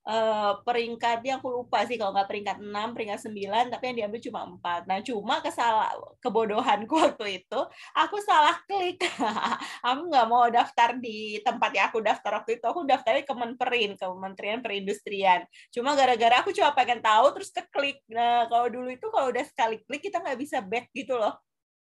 uh, 0.06 0.52
peringkatnya 0.64 1.40
aku 1.40 1.48
lupa 1.60 1.84
sih 1.84 2.00
kalau 2.00 2.16
nggak 2.16 2.28
peringkat 2.28 2.56
6, 2.62 2.94
peringkat 2.96 3.18
9, 3.28 3.72
tapi 3.72 3.82
yang 3.92 3.96
diambil 4.04 4.20
cuma 4.22 4.40
4. 4.84 4.88
Nah, 4.88 4.98
cuma 5.04 5.34
kesalah 5.44 5.90
kebodohanku 6.22 6.94
waktu 7.04 7.44
itu, 7.44 7.60
aku 7.92 8.16
salah 8.24 8.56
klik. 8.64 9.02
aku 9.88 10.00
nggak 10.08 10.26
mau 10.30 10.46
daftar 10.48 10.96
di 10.96 11.40
tempat 11.44 11.70
yang 11.74 11.86
aku 11.92 12.00
daftar 12.00 12.40
waktu 12.40 12.56
itu, 12.56 12.64
aku 12.64 12.86
daftarnya 12.88 13.24
ke 13.24 13.28
Kemenperin, 13.30 13.90
Kementerian 13.96 14.60
Perindustrian. 14.64 15.40
Cuma 15.72 15.92
gara-gara 15.94 16.40
aku 16.40 16.50
cuma 16.54 16.72
pengen 16.72 17.00
tahu, 17.04 17.36
terus 17.36 17.50
keklik. 17.52 18.00
Nah, 18.08 18.48
kalau 18.48 18.66
dulu 18.72 18.88
itu 18.90 19.06
kalau 19.12 19.28
udah 19.32 19.44
sekali 19.44 19.82
klik, 19.84 20.02
kita 20.08 20.20
nggak 20.20 20.38
bisa 20.40 20.58
back 20.64 20.88
gitu 20.96 21.16
loh. 21.16 21.36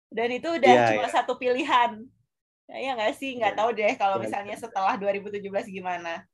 Dan 0.10 0.34
itu 0.34 0.50
udah 0.50 0.74
yeah, 0.74 0.90
cuma 0.90 1.06
yeah. 1.06 1.14
satu 1.14 1.38
pilihan. 1.38 2.02
Ya 2.70 2.94
nggak 2.98 3.14
sih? 3.18 3.38
Nggak 3.38 3.54
yeah. 3.54 3.60
tahu 3.62 3.70
deh 3.78 3.94
kalau 3.98 4.18
iya, 4.18 4.24
misalnya 4.26 4.56
setelah 4.58 4.94
2017 4.98 5.70
gimana. 5.70 6.26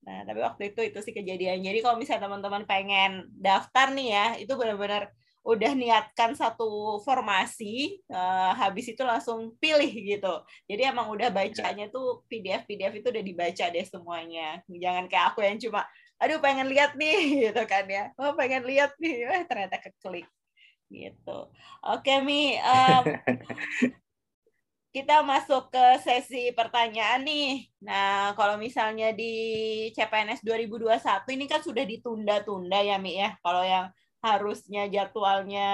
Nah, 0.00 0.24
tapi 0.24 0.40
waktu 0.40 0.62
itu 0.72 0.80
itu 0.80 0.98
sih 1.04 1.12
kejadian. 1.12 1.60
Jadi 1.60 1.78
kalau 1.84 1.96
misalnya 2.00 2.24
teman-teman 2.28 2.64
pengen 2.64 3.28
daftar 3.36 3.92
nih 3.92 4.08
ya, 4.16 4.26
itu 4.40 4.52
benar-benar 4.56 5.12
udah 5.40 5.72
niatkan 5.72 6.36
satu 6.36 7.00
formasi, 7.00 8.04
uh, 8.12 8.52
habis 8.52 8.92
itu 8.92 9.00
langsung 9.00 9.56
pilih 9.56 9.88
gitu. 9.88 10.34
Jadi 10.68 10.82
emang 10.84 11.08
udah 11.08 11.32
bacanya 11.32 11.88
tuh 11.88 12.24
PDF 12.28 12.68
PDF 12.68 12.92
itu 13.00 13.08
udah 13.08 13.24
dibaca 13.24 13.64
deh 13.72 13.86
semuanya. 13.88 14.60
Jangan 14.68 15.08
kayak 15.08 15.26
aku 15.32 15.40
yang 15.44 15.56
cuma, 15.56 15.88
aduh 16.20 16.40
pengen 16.44 16.68
lihat 16.68 16.92
nih 16.96 17.16
gitu 17.48 17.62
kan 17.64 17.84
ya. 17.88 18.12
Oh 18.20 18.36
pengen 18.36 18.68
lihat 18.68 18.92
nih, 19.00 19.24
eh 19.24 19.42
ternyata 19.48 19.80
keklik 19.80 20.28
gitu. 20.92 21.38
Oke 21.86 22.14
Mi, 22.20 22.60
um, 22.60 23.04
kita 24.90 25.22
masuk 25.22 25.70
ke 25.70 25.86
sesi 26.02 26.50
pertanyaan 26.50 27.22
nih. 27.22 27.70
Nah, 27.86 28.34
kalau 28.34 28.58
misalnya 28.58 29.14
di 29.14 29.32
CPNS 29.94 30.42
2021 30.42 31.30
ini 31.38 31.46
kan 31.46 31.62
sudah 31.62 31.86
ditunda-tunda 31.86 32.82
ya, 32.82 32.98
Mi 32.98 33.22
ya. 33.22 33.38
Kalau 33.38 33.62
yang 33.62 33.86
harusnya 34.20 34.90
jadwalnya 34.90 35.70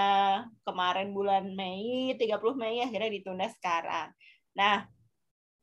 kemarin 0.62 1.16
bulan 1.16 1.48
Mei, 1.56 2.14
30 2.20 2.60
Mei 2.60 2.84
akhirnya 2.84 3.10
ditunda 3.10 3.48
sekarang. 3.56 4.12
Nah, 4.52 4.84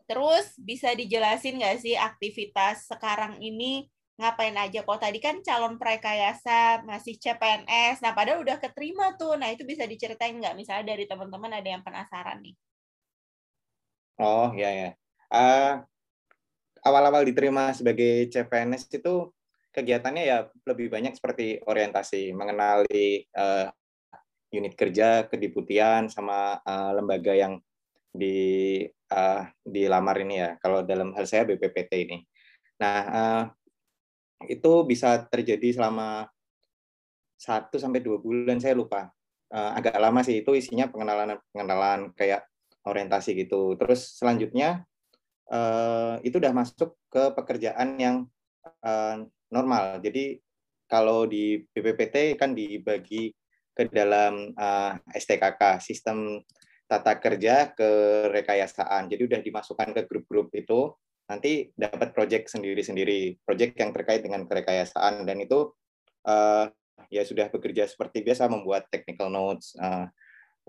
terus 0.10 0.58
bisa 0.58 0.92
dijelasin 0.98 1.62
nggak 1.62 1.78
sih 1.80 1.96
aktivitas 1.96 2.90
sekarang 2.90 3.38
ini 3.38 3.86
ngapain 4.18 4.58
aja? 4.58 4.82
Kalau 4.82 5.00
tadi 5.00 5.22
kan 5.22 5.46
calon 5.46 5.78
prekayasa 5.78 6.82
masih 6.90 7.22
CPNS, 7.22 8.02
nah 8.02 8.18
padahal 8.18 8.42
udah 8.42 8.58
keterima 8.58 9.14
tuh. 9.14 9.38
Nah, 9.38 9.54
itu 9.54 9.62
bisa 9.62 9.86
diceritain 9.86 10.34
nggak? 10.42 10.58
Misalnya 10.58 10.98
dari 10.98 11.06
teman-teman 11.06 11.54
ada 11.54 11.70
yang 11.70 11.86
penasaran 11.86 12.42
nih. 12.42 12.58
Oh 14.22 14.54
ya 14.54 14.70
ya. 14.70 14.90
Uh, 15.34 15.82
awal-awal 16.86 17.26
diterima 17.26 17.74
sebagai 17.74 18.30
CPNS 18.30 18.92
itu 18.94 19.34
kegiatannya 19.74 20.24
ya 20.30 20.38
lebih 20.70 20.94
banyak 20.94 21.18
seperti 21.18 21.58
orientasi, 21.66 22.30
mengenali 22.36 23.26
uh, 23.34 23.74
unit 24.54 24.78
kerja, 24.78 25.26
kediputian, 25.26 26.14
sama 26.14 26.62
uh, 26.62 26.94
lembaga 26.94 27.34
yang 27.34 27.58
di 28.14 28.86
uh, 29.10 29.42
dilamar 29.66 30.22
ini 30.22 30.36
ya. 30.38 30.50
Kalau 30.62 30.86
dalam 30.86 31.18
hal 31.18 31.26
saya 31.26 31.50
BPPT 31.50 31.92
ini. 32.06 32.18
Nah 32.78 33.00
uh, 33.10 33.44
itu 34.46 34.72
bisa 34.86 35.26
terjadi 35.26 35.74
selama 35.74 36.30
satu 37.40 37.82
sampai 37.82 38.06
dua 38.06 38.22
bulan 38.22 38.62
saya 38.62 38.78
lupa. 38.78 39.10
Uh, 39.50 39.74
agak 39.78 39.98
lama 39.98 40.22
sih 40.22 40.42
itu 40.46 40.54
isinya 40.54 40.90
pengenalan 40.90 41.38
pengenalan 41.54 42.10
kayak 42.14 42.46
orientasi 42.84 43.36
gitu. 43.36 43.76
Terus 43.80 44.20
selanjutnya 44.20 44.84
uh, 45.52 46.20
itu 46.24 46.40
udah 46.40 46.54
masuk 46.56 46.96
ke 47.12 47.34
pekerjaan 47.36 48.00
yang 48.00 48.16
uh, 48.84 49.24
normal. 49.52 50.00
Jadi 50.04 50.40
kalau 50.90 51.26
di 51.26 51.64
BPPT 51.74 52.38
kan 52.38 52.54
dibagi 52.54 53.34
ke 53.74 53.90
dalam 53.90 54.54
eh, 54.54 54.92
STKK, 55.18 55.82
sistem 55.82 56.46
tata 56.86 57.18
kerja 57.18 57.74
ke 57.74 57.90
rekayasaan. 58.30 59.10
Jadi 59.10 59.22
udah 59.26 59.42
dimasukkan 59.42 59.90
ke 59.98 60.02
grup-grup 60.06 60.54
itu, 60.54 60.94
nanti 61.26 61.74
dapat 61.74 62.14
project 62.14 62.54
sendiri-sendiri, 62.54 63.42
project 63.42 63.74
yang 63.82 63.90
terkait 63.90 64.22
dengan 64.22 64.46
kerekayasaan 64.46 65.26
dan 65.26 65.42
itu 65.42 65.74
uh, 66.30 66.70
ya 67.10 67.26
sudah 67.26 67.50
bekerja 67.50 67.90
seperti 67.90 68.22
biasa 68.22 68.46
membuat 68.46 68.86
technical 68.94 69.34
notes, 69.34 69.74
uh, 69.82 70.06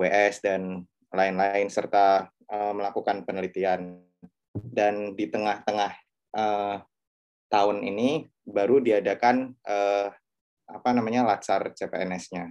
WS 0.00 0.40
dan 0.40 0.88
lain-lain 1.14 1.71
serta 1.71 2.28
uh, 2.50 2.73
melakukan 2.75 3.23
penelitian 3.23 4.02
dan 4.54 5.14
di 5.14 5.30
tengah-tengah 5.30 5.92
uh, 6.35 6.76
tahun 7.49 7.87
ini 7.87 8.26
baru 8.44 8.83
diadakan 8.83 9.54
uh, 9.64 10.11
apa 10.64 10.88
namanya 10.90 11.25
latsar 11.25 11.73
CPNS-nya 11.73 12.50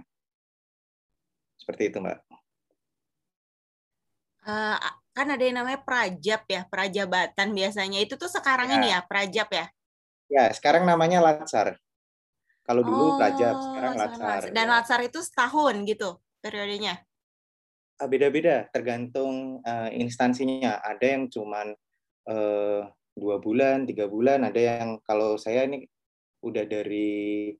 seperti 1.60 1.92
itu 1.92 1.98
mbak. 2.00 2.20
Uh, 4.44 4.76
kan 5.16 5.26
ada 5.32 5.40
yang 5.40 5.64
namanya 5.64 5.80
prajab 5.80 6.44
ya 6.44 6.68
prajabatan 6.68 7.56
biasanya 7.56 8.04
itu 8.04 8.20
tuh 8.20 8.28
sekarang 8.28 8.68
ya. 8.68 8.76
ini 8.76 8.86
ya 8.92 9.00
prajab 9.00 9.48
ya. 9.48 9.66
Ya 10.28 10.44
sekarang 10.52 10.84
namanya 10.84 11.24
latsar. 11.24 11.80
Kalau 12.64 12.84
dulu 12.84 13.16
oh, 13.16 13.16
prajab 13.16 13.56
sekarang 13.56 13.92
latsar. 13.96 14.40
Dan 14.52 14.66
ya. 14.68 14.72
latsar 14.76 15.00
itu 15.00 15.20
setahun 15.24 15.84
gitu 15.88 16.20
periodenya. 16.44 17.00
Ah, 17.94 18.10
beda-beda 18.10 18.66
tergantung 18.74 19.62
uh, 19.62 19.90
instansinya. 19.94 20.82
Ada 20.82 21.14
yang 21.14 21.30
cuman 21.30 21.70
uh, 22.26 22.82
dua 23.14 23.36
bulan, 23.38 23.86
tiga 23.86 24.10
bulan. 24.10 24.42
Ada 24.42 24.60
yang 24.60 24.98
kalau 25.06 25.38
saya 25.38 25.62
ini 25.70 25.86
udah 26.42 26.66
dari 26.66 27.54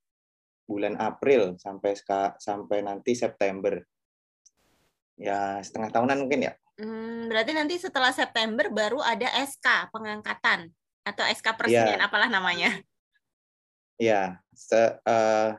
bulan 0.67 0.99
April 0.99 1.55
sampai 1.61 1.95
sampai 2.41 2.79
nanti 2.83 3.15
September. 3.15 3.79
Ya 5.15 5.63
setengah 5.63 5.95
tahunan 5.95 6.27
mungkin 6.27 6.51
ya. 6.51 6.53
Hmm, 6.75 7.31
berarti 7.31 7.55
nanti 7.55 7.79
setelah 7.79 8.11
September 8.11 8.67
baru 8.75 8.99
ada 8.99 9.31
SK 9.47 9.95
pengangkatan 9.95 10.75
atau 11.07 11.25
SK 11.31 11.55
presiden 11.55 12.03
ya. 12.03 12.11
apalah 12.11 12.27
namanya. 12.27 12.75
Ya, 13.95 14.43
se, 14.51 14.75
uh, 15.07 15.55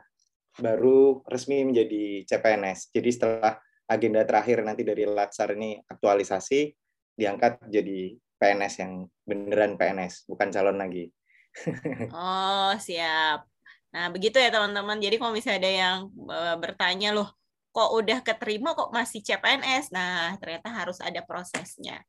baru 0.59 1.23
resmi 1.23 1.63
menjadi 1.63 2.27
CPNS. 2.27 2.91
Jadi 2.91 3.09
setelah 3.15 3.55
agenda 3.85 4.25
terakhir 4.25 4.65
nanti 4.65 4.81
dari 4.81 5.05
Latsar 5.05 5.53
ini 5.53 5.77
aktualisasi 5.85 6.73
diangkat 7.15 7.69
jadi 7.71 8.17
PNS 8.35 8.73
yang 8.83 9.07
beneran 9.23 9.79
PNS, 9.79 10.27
bukan 10.27 10.51
calon 10.51 10.77
lagi. 10.77 11.09
oh, 12.11 12.75
siap. 12.75 13.47
Nah, 13.95 14.11
begitu 14.11 14.35
ya 14.43 14.51
teman-teman. 14.51 14.99
Jadi 14.99 15.15
kalau 15.15 15.31
misalnya 15.31 15.59
ada 15.63 15.71
yang 15.71 15.97
uh, 16.27 16.55
bertanya 16.59 17.15
loh, 17.15 17.31
kok 17.71 17.95
udah 17.95 18.19
keterima 18.19 18.75
kok 18.75 18.91
masih 18.91 19.23
CPNS? 19.23 19.95
Nah, 19.95 20.35
ternyata 20.35 20.67
harus 20.67 20.99
ada 20.99 21.23
prosesnya. 21.23 22.03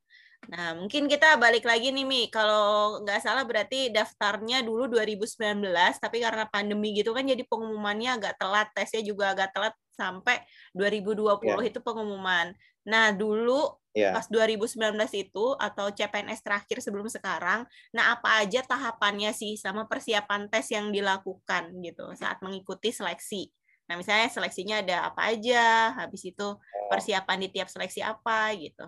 Nah, 0.50 0.75
mungkin 0.78 1.06
kita 1.06 1.38
balik 1.38 1.62
lagi 1.62 1.95
nih, 1.95 2.06
Mi. 2.06 2.23
Kalau 2.30 2.99
nggak 3.02 3.23
salah 3.23 3.47
berarti 3.47 3.90
daftarnya 3.95 4.66
dulu 4.66 4.90
2019, 4.90 5.62
tapi 6.02 6.18
karena 6.23 6.47
pandemi 6.50 6.95
gitu 6.95 7.14
kan 7.14 7.23
jadi 7.23 7.42
pengumumannya 7.47 8.18
agak 8.18 8.35
telat, 8.38 8.68
tesnya 8.75 9.02
juga 9.06 9.35
agak 9.35 9.54
telat 9.54 9.75
sampai 9.97 10.45
2020 10.76 11.43
yeah. 11.43 11.59
itu 11.65 11.81
pengumuman. 11.81 12.53
Nah, 12.87 13.11
dulu 13.11 13.67
yeah. 13.97 14.15
pas 14.15 14.29
2019 14.31 14.95
itu 15.17 15.47
atau 15.59 15.91
CPNS 15.91 16.41
terakhir 16.45 16.79
sebelum 16.79 17.11
sekarang, 17.11 17.67
nah 17.91 18.15
apa 18.15 18.47
aja 18.47 18.62
tahapannya 18.62 19.35
sih 19.35 19.59
sama 19.59 19.91
persiapan 19.91 20.47
tes 20.47 20.71
yang 20.71 20.95
dilakukan 20.95 21.75
gitu 21.83 22.15
saat 22.15 22.38
mengikuti 22.47 22.95
seleksi. 22.95 23.50
Nah, 23.91 23.99
misalnya 23.99 24.31
seleksinya 24.31 24.83
ada 24.83 25.11
apa 25.11 25.35
aja, 25.35 25.95
habis 25.99 26.23
itu 26.26 26.47
oh. 26.47 26.88
persiapan 26.91 27.47
di 27.47 27.49
tiap 27.50 27.67
seleksi 27.71 28.03
apa 28.03 28.55
gitu. 28.55 28.87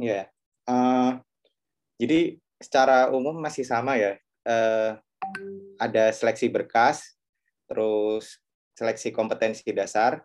Ya, 0.00 0.24
yeah. 0.24 0.24
uh, 0.66 1.10
jadi 2.00 2.40
secara 2.58 3.12
umum 3.14 3.38
masih 3.38 3.62
sama 3.62 3.94
ya. 3.94 4.18
Uh, 4.42 4.98
ada 5.78 6.10
seleksi 6.10 6.50
berkas, 6.50 7.14
terus 7.70 8.41
seleksi 8.72 9.12
kompetensi 9.12 9.68
dasar, 9.72 10.20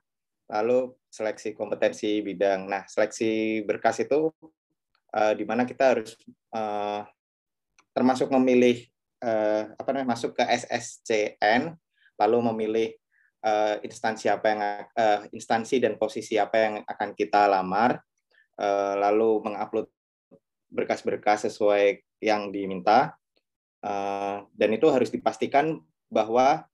lalu 0.48 0.96
seleksi 1.12 1.54
kompetensi 1.54 2.24
bidang. 2.24 2.68
Nah, 2.68 2.84
seleksi 2.88 3.62
berkas 3.68 4.04
itu 4.04 4.32
uh, 5.16 5.34
di 5.36 5.44
mana 5.44 5.68
kita 5.68 5.96
harus 5.96 6.16
uh, 6.56 7.04
termasuk 7.92 8.32
memilih 8.32 8.88
uh, 9.24 9.72
apa 9.76 9.90
namanya 9.92 10.16
masuk 10.16 10.36
ke 10.36 10.44
SSCN, 10.48 11.76
lalu 12.18 12.38
memilih 12.54 12.90
uh, 13.44 13.78
instansi 13.84 14.32
apa 14.32 14.46
yang 14.48 14.62
uh, 14.96 15.20
instansi 15.36 15.84
dan 15.84 16.00
posisi 16.00 16.40
apa 16.40 16.56
yang 16.56 16.74
akan 16.88 17.12
kita 17.14 17.46
lamar 17.46 18.00
Eh, 18.58 18.96
lalu 18.98 19.46
mengupload 19.46 19.86
berkas-berkas 20.74 21.46
sesuai 21.46 22.02
yang 22.26 22.50
diminta 22.50 23.14
eh, 23.86 24.42
dan 24.42 24.70
itu 24.74 24.90
harus 24.90 25.14
dipastikan 25.14 25.78
bahwa 26.10 26.66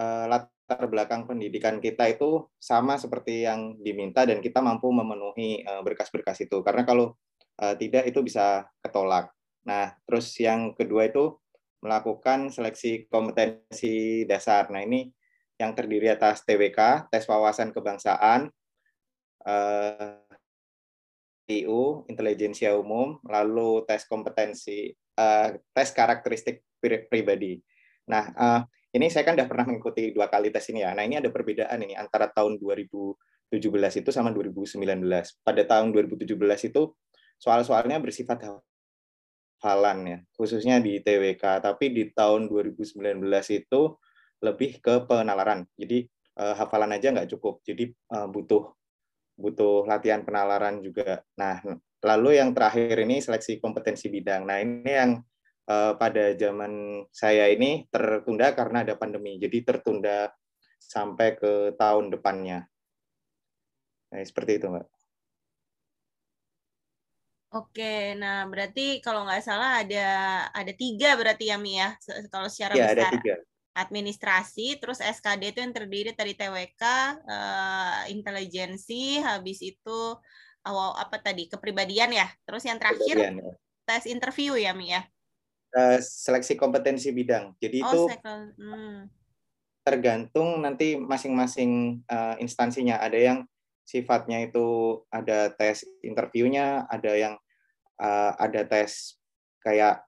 eh, 0.00 0.26
latar 0.66 0.90
belakang 0.90 1.30
pendidikan 1.30 1.78
kita 1.78 2.10
itu 2.10 2.42
sama 2.58 2.98
seperti 2.98 3.46
yang 3.46 3.78
diminta 3.78 4.26
dan 4.26 4.42
kita 4.42 4.58
mampu 4.58 4.90
memenuhi 4.90 5.62
berkas-berkas 5.62 6.42
itu 6.42 6.58
karena 6.66 6.82
kalau 6.82 7.14
tidak 7.78 8.10
itu 8.10 8.18
bisa 8.26 8.66
ketolak. 8.82 9.30
Nah, 9.62 9.94
terus 10.02 10.34
yang 10.42 10.74
kedua 10.74 11.06
itu 11.06 11.38
melakukan 11.86 12.50
seleksi 12.50 13.06
kompetensi 13.06 14.26
dasar. 14.26 14.70
Nah, 14.74 14.82
ini 14.82 15.06
yang 15.58 15.74
terdiri 15.74 16.10
atas 16.10 16.42
TWK, 16.42 17.10
tes 17.10 17.24
wawasan 17.26 17.70
kebangsaan, 17.72 18.50
uh, 19.46 20.18
eh, 21.46 21.62
intelijensia 22.10 22.74
umum, 22.74 23.22
lalu 23.22 23.86
tes 23.86 24.02
kompetensi, 24.10 24.90
tes 25.72 25.88
karakteristik 25.94 26.66
pribadi. 26.82 27.56
Nah, 28.10 28.34
ini 28.96 29.12
saya 29.12 29.28
kan 29.28 29.36
sudah 29.36 29.48
pernah 29.48 29.68
mengikuti 29.68 30.10
dua 30.16 30.32
kali 30.32 30.48
tes 30.48 30.64
ini 30.72 30.80
ya. 30.80 30.96
Nah, 30.96 31.04
ini 31.04 31.20
ada 31.20 31.28
perbedaan 31.28 31.78
ini 31.84 31.92
antara 31.92 32.32
tahun 32.32 32.56
2017 32.56 34.00
itu 34.00 34.10
sama 34.10 34.32
2019. 34.32 34.80
Pada 35.44 35.62
tahun 35.68 35.92
2017 35.92 36.72
itu 36.72 36.82
soal-soalnya 37.36 38.00
bersifat 38.00 38.48
hafalan 38.48 39.98
ya, 40.08 40.18
khususnya 40.32 40.80
di 40.80 41.04
TWK. 41.04 41.60
Tapi 41.60 41.92
di 41.92 42.08
tahun 42.16 42.48
2019 42.48 43.20
itu 43.52 43.80
lebih 44.40 44.80
ke 44.80 45.04
penalaran. 45.04 45.68
Jadi 45.76 46.08
uh, 46.40 46.56
hafalan 46.56 46.96
aja 46.96 47.12
nggak 47.12 47.36
cukup. 47.36 47.60
Jadi 47.68 47.92
uh, 48.16 48.28
butuh 48.32 48.72
butuh 49.36 49.84
latihan 49.84 50.24
penalaran 50.24 50.80
juga. 50.80 51.20
Nah, 51.36 51.60
lalu 52.00 52.40
yang 52.40 52.56
terakhir 52.56 52.96
ini 53.04 53.20
seleksi 53.20 53.60
kompetensi 53.60 54.08
bidang. 54.08 54.48
Nah, 54.48 54.64
ini 54.64 54.88
yang 54.88 55.20
uh, 55.68 55.92
pada 55.98 56.34
zaman 56.34 57.04
saya 57.10 57.50
ini 57.50 57.86
tertunda 57.90 58.54
karena 58.54 58.82
ada 58.86 58.94
pandemi. 58.98 59.38
Jadi 59.38 59.62
tertunda 59.62 60.30
sampai 60.78 61.38
ke 61.38 61.74
tahun 61.74 62.10
depannya. 62.14 62.66
Nah, 64.10 64.22
seperti 64.22 64.62
itu, 64.62 64.66
Mbak. 64.70 64.86
Oke, 67.56 68.12
nah 68.18 68.44
berarti 68.50 69.00
kalau 69.00 69.24
nggak 69.24 69.40
salah 69.40 69.80
ada 69.80 70.08
ada 70.50 70.72
tiga 70.76 71.16
berarti 71.16 71.48
ya 71.48 71.56
Mi 71.56 71.78
ya 71.78 71.94
kalau 72.28 72.50
secara 72.52 72.74
ya, 72.74 72.90
besar. 72.90 72.98
ada 73.00 73.14
tiga 73.16 73.34
administrasi, 73.76 74.80
terus 74.80 75.04
SKD 75.04 75.52
itu 75.52 75.60
yang 75.60 75.76
terdiri 75.76 76.10
dari 76.16 76.32
TWK, 76.32 76.82
uh, 76.82 77.12
eh, 77.28 78.16
intelijensi, 78.16 79.20
habis 79.20 79.60
itu 79.60 80.16
awal 80.64 80.96
apa 80.96 81.20
tadi 81.20 81.46
kepribadian 81.46 82.16
ya, 82.16 82.26
terus 82.48 82.64
yang 82.64 82.80
terakhir 82.80 83.20
ya. 83.20 83.30
tes 83.84 84.08
interview 84.08 84.56
ya 84.56 84.72
Mi 84.72 84.96
ya. 84.96 85.04
Uh, 85.76 86.00
seleksi 86.00 86.56
kompetensi 86.56 87.12
bidang. 87.12 87.52
Jadi 87.60 87.84
oh, 87.84 88.08
itu 88.08 88.16
hmm. 88.56 89.12
tergantung 89.84 90.64
nanti 90.64 90.96
masing-masing 90.96 92.00
uh, 92.08 92.32
instansinya. 92.40 92.96
Ada 92.96 93.18
yang 93.20 93.38
sifatnya 93.84 94.48
itu 94.48 94.98
ada 95.12 95.52
tes 95.52 95.84
interviewnya, 96.00 96.88
ada 96.88 97.12
yang 97.12 97.36
uh, 98.00 98.32
ada 98.40 98.64
tes 98.64 99.20
kayak 99.60 100.00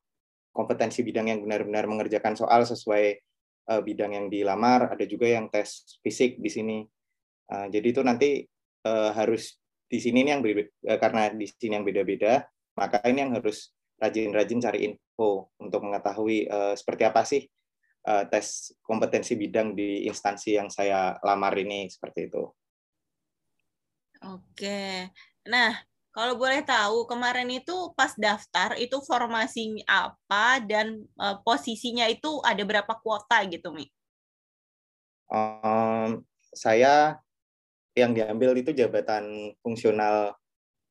kompetensi 0.56 1.04
bidang 1.04 1.28
yang 1.28 1.44
benar-benar 1.44 1.84
mengerjakan 1.84 2.32
soal 2.32 2.64
sesuai 2.64 3.20
uh, 3.68 3.84
bidang 3.84 4.16
yang 4.16 4.26
dilamar, 4.32 4.88
ada 4.88 5.04
juga 5.04 5.28
yang 5.28 5.52
tes 5.52 6.00
fisik 6.00 6.40
di 6.40 6.48
sini. 6.48 6.78
Uh, 7.52 7.68
jadi 7.68 7.92
itu 7.92 8.00
nanti 8.00 8.48
uh, 8.88 9.12
harus 9.12 9.60
di 9.84 10.00
sini 10.00 10.32
yang 10.32 10.40
berbeda, 10.40 10.72
uh, 10.88 10.96
karena 10.96 11.28
di 11.28 11.44
sini 11.44 11.76
yang 11.76 11.84
beda-beda, 11.84 12.48
maka 12.72 13.04
ini 13.04 13.28
yang 13.28 13.36
harus 13.36 13.76
rajin-rajin 13.98 14.62
cari 14.62 14.78
info 14.88 15.50
untuk 15.58 15.82
mengetahui 15.82 16.46
uh, 16.46 16.74
seperti 16.78 17.02
apa 17.02 17.22
sih 17.26 17.42
uh, 18.06 18.24
tes 18.30 18.72
kompetensi 18.80 19.34
bidang 19.34 19.74
di 19.74 20.06
instansi 20.06 20.56
yang 20.56 20.70
saya 20.70 21.18
lamar 21.20 21.54
ini 21.58 21.90
seperti 21.90 22.30
itu. 22.30 22.44
Oke. 24.18 25.10
Nah, 25.46 25.78
kalau 26.10 26.34
boleh 26.34 26.66
tahu, 26.66 27.06
kemarin 27.06 27.46
itu 27.46 27.94
pas 27.94 28.10
daftar 28.18 28.74
itu 28.74 28.98
formasinya 29.06 29.86
apa 29.86 30.58
dan 30.58 31.06
uh, 31.14 31.38
posisinya 31.46 32.10
itu 32.10 32.42
ada 32.42 32.58
berapa 32.66 32.90
kuota 32.98 33.38
gitu, 33.46 33.70
Mi? 33.70 33.86
Um, 35.30 36.26
saya 36.50 37.22
yang 37.94 38.16
diambil 38.16 38.58
itu 38.58 38.74
jabatan 38.74 39.54
fungsional 39.62 40.34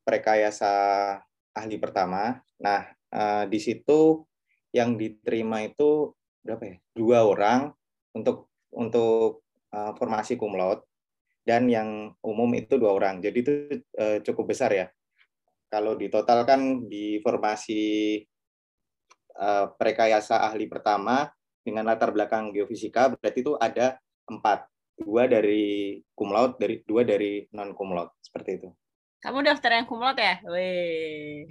prekayasa 0.08 0.72
ahli 1.52 1.76
pertama. 1.76 2.40
Nah, 2.56 2.88
uh, 3.12 3.44
di 3.48 3.58
situ 3.60 4.24
yang 4.72 4.96
diterima 5.00 5.64
itu 5.64 6.12
berapa 6.44 6.64
ya? 6.64 6.76
Dua 6.92 7.18
orang 7.24 7.72
untuk 8.16 8.52
untuk 8.74 9.44
uh, 9.72 9.92
formasi 9.96 10.36
laude. 10.36 10.84
Dan 11.44 11.64
yang 11.72 12.12
umum 12.20 12.52
itu 12.52 12.76
dua 12.76 12.92
orang. 12.92 13.24
Jadi 13.24 13.38
itu 13.40 13.52
uh, 13.96 14.20
cukup 14.20 14.52
besar 14.52 14.68
ya. 14.72 14.86
Kalau 15.72 15.96
ditotalkan 15.96 16.88
di 16.88 17.20
formasi 17.24 18.20
uh, 19.36 19.72
prekayasa 19.72 20.44
ahli 20.44 20.68
pertama 20.68 21.28
dengan 21.64 21.88
latar 21.88 22.12
belakang 22.12 22.52
geofisika 22.52 23.12
berarti 23.16 23.40
itu 23.40 23.56
ada 23.56 23.96
empat. 24.28 24.68
Dua 24.98 25.30
dari 25.30 25.96
cum 26.12 26.34
laude 26.34 26.58
dari 26.60 26.84
dua 26.84 27.06
dari 27.06 27.48
non 27.56 27.72
cum 27.72 27.96
laude. 27.96 28.12
Seperti 28.20 28.50
itu 28.60 28.68
kamu 29.18 29.38
daftar 29.42 29.70
yang 29.82 29.86
laude 29.90 30.22
ya 30.22 30.36
Wih. 30.46 31.50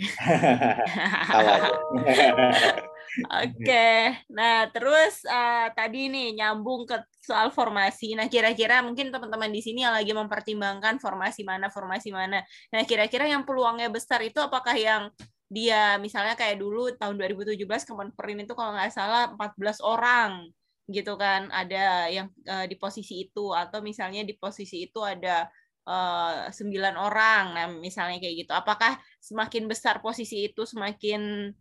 Oke, 3.18 4.14
nah 4.30 4.70
terus 4.70 5.26
uh, 5.26 5.74
tadi 5.74 6.06
nih 6.06 6.38
nyambung 6.38 6.86
ke 6.86 7.02
soal 7.18 7.50
formasi. 7.50 8.14
Nah 8.14 8.30
kira-kira 8.30 8.86
mungkin 8.86 9.10
teman-teman 9.10 9.50
di 9.50 9.58
sini 9.64 9.82
yang 9.82 9.96
lagi 9.96 10.14
mempertimbangkan 10.14 11.02
formasi 11.02 11.42
mana, 11.42 11.74
formasi 11.74 12.14
mana. 12.14 12.46
Nah 12.70 12.82
kira-kira 12.86 13.26
yang 13.26 13.42
peluangnya 13.42 13.90
besar 13.90 14.22
itu 14.22 14.38
apakah 14.38 14.78
yang 14.78 15.10
dia 15.50 15.96
misalnya 15.98 16.36
kayak 16.36 16.60
dulu 16.60 16.94
tahun 16.94 17.16
2017 17.18 17.64
Kemenperin 17.88 18.44
itu 18.44 18.54
kalau 18.54 18.76
nggak 18.76 18.92
salah 18.94 19.34
14 19.34 19.82
orang 19.82 20.52
gitu 20.88 21.20
kan 21.20 21.52
ada 21.52 22.08
yang 22.08 22.32
uh, 22.48 22.64
di 22.64 22.76
posisi 22.80 23.28
itu 23.28 23.52
atau 23.52 23.84
misalnya 23.84 24.24
di 24.24 24.36
posisi 24.36 24.88
itu 24.88 25.04
ada 25.04 25.48
uh, 25.88 27.00
orang. 27.00 27.56
Nah 27.56 27.66
misalnya 27.72 28.20
kayak 28.20 28.46
gitu. 28.46 28.52
Apakah 28.52 29.00
semakin 29.24 29.72
besar 29.72 30.04
posisi 30.04 30.52
itu 30.52 30.68
semakin 30.68 31.52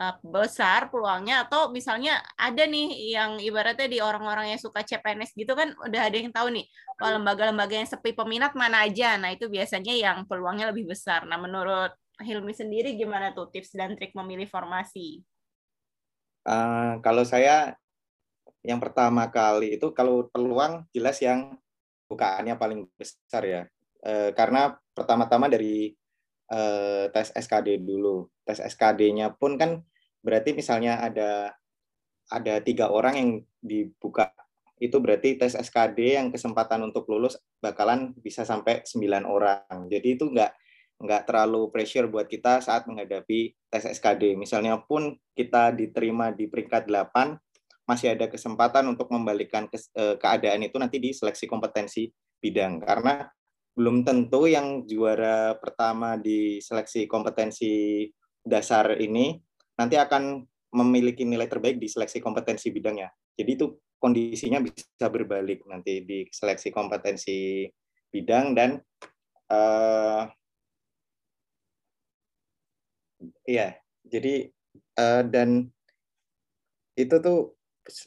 uh, 0.00 0.14
besar 0.24 0.88
peluangnya? 0.88 1.44
Atau 1.44 1.68
misalnya 1.68 2.24
ada 2.40 2.64
nih 2.64 3.12
yang 3.12 3.36
ibaratnya 3.38 3.86
di 3.86 4.00
orang-orang 4.00 4.56
yang 4.56 4.60
suka 4.60 4.80
CPNS 4.80 5.36
gitu 5.36 5.52
kan 5.52 5.76
udah 5.84 6.00
ada 6.08 6.16
yang 6.16 6.32
tahu 6.32 6.48
nih 6.56 6.64
lembaga-lembaga 6.98 7.74
yang 7.76 7.88
sepi 7.88 8.16
peminat 8.16 8.56
mana 8.56 8.88
aja. 8.88 9.20
Nah 9.20 9.36
itu 9.36 9.52
biasanya 9.52 9.92
yang 9.92 10.24
peluangnya 10.24 10.72
lebih 10.72 10.88
besar. 10.88 11.28
Nah 11.28 11.36
menurut 11.36 11.92
Hilmi 12.14 12.54
sendiri 12.54 12.94
gimana 12.94 13.34
tuh 13.34 13.50
tips 13.50 13.74
dan 13.74 13.98
trik 13.98 14.14
memilih 14.14 14.46
formasi? 14.46 15.26
Uh, 16.46 17.02
kalau 17.02 17.26
saya 17.26 17.74
yang 18.62 18.78
pertama 18.78 19.26
kali 19.28 19.74
itu 19.74 19.90
kalau 19.90 20.30
peluang 20.30 20.86
jelas 20.94 21.18
yang 21.18 21.58
bukaannya 22.06 22.54
paling 22.54 22.86
besar 22.94 23.42
ya 23.44 23.62
uh, 24.04 24.30
karena 24.36 24.76
pertama-tama 24.92 25.48
dari 25.50 25.90
uh, 26.52 27.10
tes 27.10 27.32
SKD 27.34 27.82
dulu. 27.82 28.28
Tes 28.44 28.60
SKD-nya 28.60 29.32
pun 29.34 29.56
kan 29.56 29.80
berarti 30.24 30.52
misalnya 30.52 31.00
ada 31.00 31.52
ada 32.32 32.54
tiga 32.64 32.88
orang 32.88 33.14
yang 33.20 33.30
dibuka 33.60 34.32
itu 34.82 34.98
berarti 34.98 35.38
tes 35.38 35.54
SKD 35.54 36.18
yang 36.18 36.28
kesempatan 36.34 36.82
untuk 36.82 37.06
lulus 37.06 37.38
bakalan 37.62 38.12
bisa 38.18 38.42
sampai 38.42 38.82
sembilan 38.82 39.22
orang. 39.24 39.86
Jadi 39.86 40.08
itu 40.18 40.28
nggak 40.28 40.52
nggak 41.04 41.22
terlalu 41.26 41.70
pressure 41.70 42.10
buat 42.10 42.26
kita 42.26 42.58
saat 42.60 42.84
menghadapi 42.90 43.54
tes 43.70 43.84
SKD. 43.86 44.34
Misalnya 44.34 44.76
pun 44.82 45.14
kita 45.32 45.70
diterima 45.70 46.34
di 46.34 46.50
peringkat 46.50 46.90
8, 46.90 47.86
masih 47.86 48.18
ada 48.18 48.26
kesempatan 48.26 48.84
untuk 48.90 49.08
membalikkan 49.12 49.70
eh, 49.72 50.16
keadaan 50.18 50.66
itu 50.66 50.76
nanti 50.80 50.98
di 50.98 51.14
seleksi 51.14 51.46
kompetensi 51.46 52.10
bidang. 52.42 52.82
Karena 52.82 53.24
belum 53.74 54.06
tentu 54.06 54.46
yang 54.46 54.86
juara 54.86 55.58
pertama 55.58 56.14
di 56.14 56.62
seleksi 56.62 57.10
kompetensi 57.10 58.06
dasar 58.38 58.94
ini 59.02 59.34
nanti 59.74 59.98
akan 59.98 60.46
memiliki 60.74 61.26
nilai 61.26 61.50
terbaik 61.50 61.82
di 61.82 61.90
seleksi 61.90 62.22
kompetensi 62.22 62.70
bidangnya. 62.70 63.10
Jadi 63.34 63.50
itu 63.50 63.66
kondisinya 63.98 64.62
bisa 64.62 65.06
berbalik 65.10 65.66
nanti 65.66 66.06
di 66.06 66.26
seleksi 66.30 66.70
kompetensi 66.70 67.66
bidang 68.14 68.54
dan 68.54 68.78
uh, 69.50 70.22
iya, 73.48 73.74
jadi 74.06 74.50
uh, 75.02 75.22
dan 75.26 75.66
itu 76.94 77.16
tuh 77.18 77.58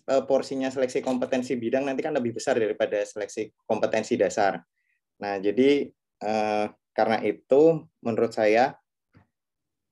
uh, 0.07 0.23
porsinya 0.23 0.71
seleksi 0.71 1.03
kompetensi 1.03 1.59
bidang 1.59 1.83
nanti 1.83 1.99
kan 1.99 2.15
lebih 2.15 2.39
besar 2.39 2.55
daripada 2.55 3.03
seleksi 3.03 3.51
kompetensi 3.67 4.15
dasar. 4.15 4.63
Nah, 5.21 5.41
jadi 5.41 5.89
eh, 6.23 6.65
karena 6.93 7.17
itu 7.25 7.85
menurut 8.01 8.33
saya 8.33 8.77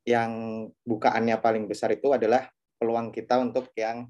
yang 0.06 0.66
bukaannya 0.86 1.42
paling 1.42 1.66
besar 1.66 1.94
itu 1.94 2.14
adalah 2.14 2.46
peluang 2.78 3.10
kita 3.10 3.42
untuk 3.42 3.74
yang 3.78 4.06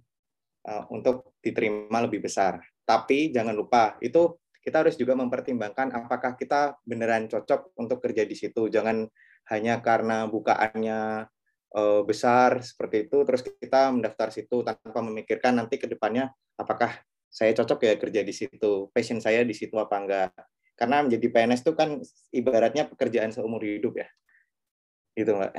eh, 0.67 0.83
untuk 0.91 1.35
diterima 1.39 2.03
lebih 2.03 2.25
besar. 2.25 2.59
Tapi 2.83 3.31
jangan 3.31 3.55
lupa 3.55 3.95
itu 4.03 4.37
kita 4.65 4.81
harus 4.81 4.97
juga 4.97 5.13
mempertimbangkan 5.13 5.93
apakah 5.93 6.33
kita 6.33 6.77
beneran 6.83 7.29
cocok 7.29 7.77
untuk 7.77 8.01
kerja 8.01 8.25
di 8.25 8.33
situ. 8.33 8.67
Jangan 8.67 9.05
hanya 9.53 9.77
karena 9.77 10.25
bukaannya 10.25 11.29
uh, 11.75 12.01
besar 12.07 12.63
seperti 12.63 13.05
itu 13.05 13.21
terus 13.27 13.43
kita 13.43 13.91
mendaftar 13.91 14.31
situ 14.31 14.63
tanpa 14.63 14.99
memikirkan 15.03 15.59
nanti 15.59 15.77
ke 15.77 15.85
depannya 15.85 16.31
apakah 16.55 16.95
saya 17.27 17.51
cocok 17.51 17.79
ya 17.83 17.93
kerja 17.99 18.21
di 18.23 18.33
situ 18.33 18.89
passion 18.95 19.19
saya 19.19 19.43
di 19.43 19.51
situ 19.51 19.75
apa 19.75 19.95
enggak 19.99 20.31
karena 20.75 21.03
menjadi 21.07 21.27
PNS 21.31 21.63
itu 21.63 21.73
kan 21.73 21.89
ibaratnya 22.35 22.83
pekerjaan 22.87 23.31
seumur 23.31 23.63
hidup 23.63 23.95
ya 23.99 24.07
gitu 25.15 25.31
mbak 25.35 25.55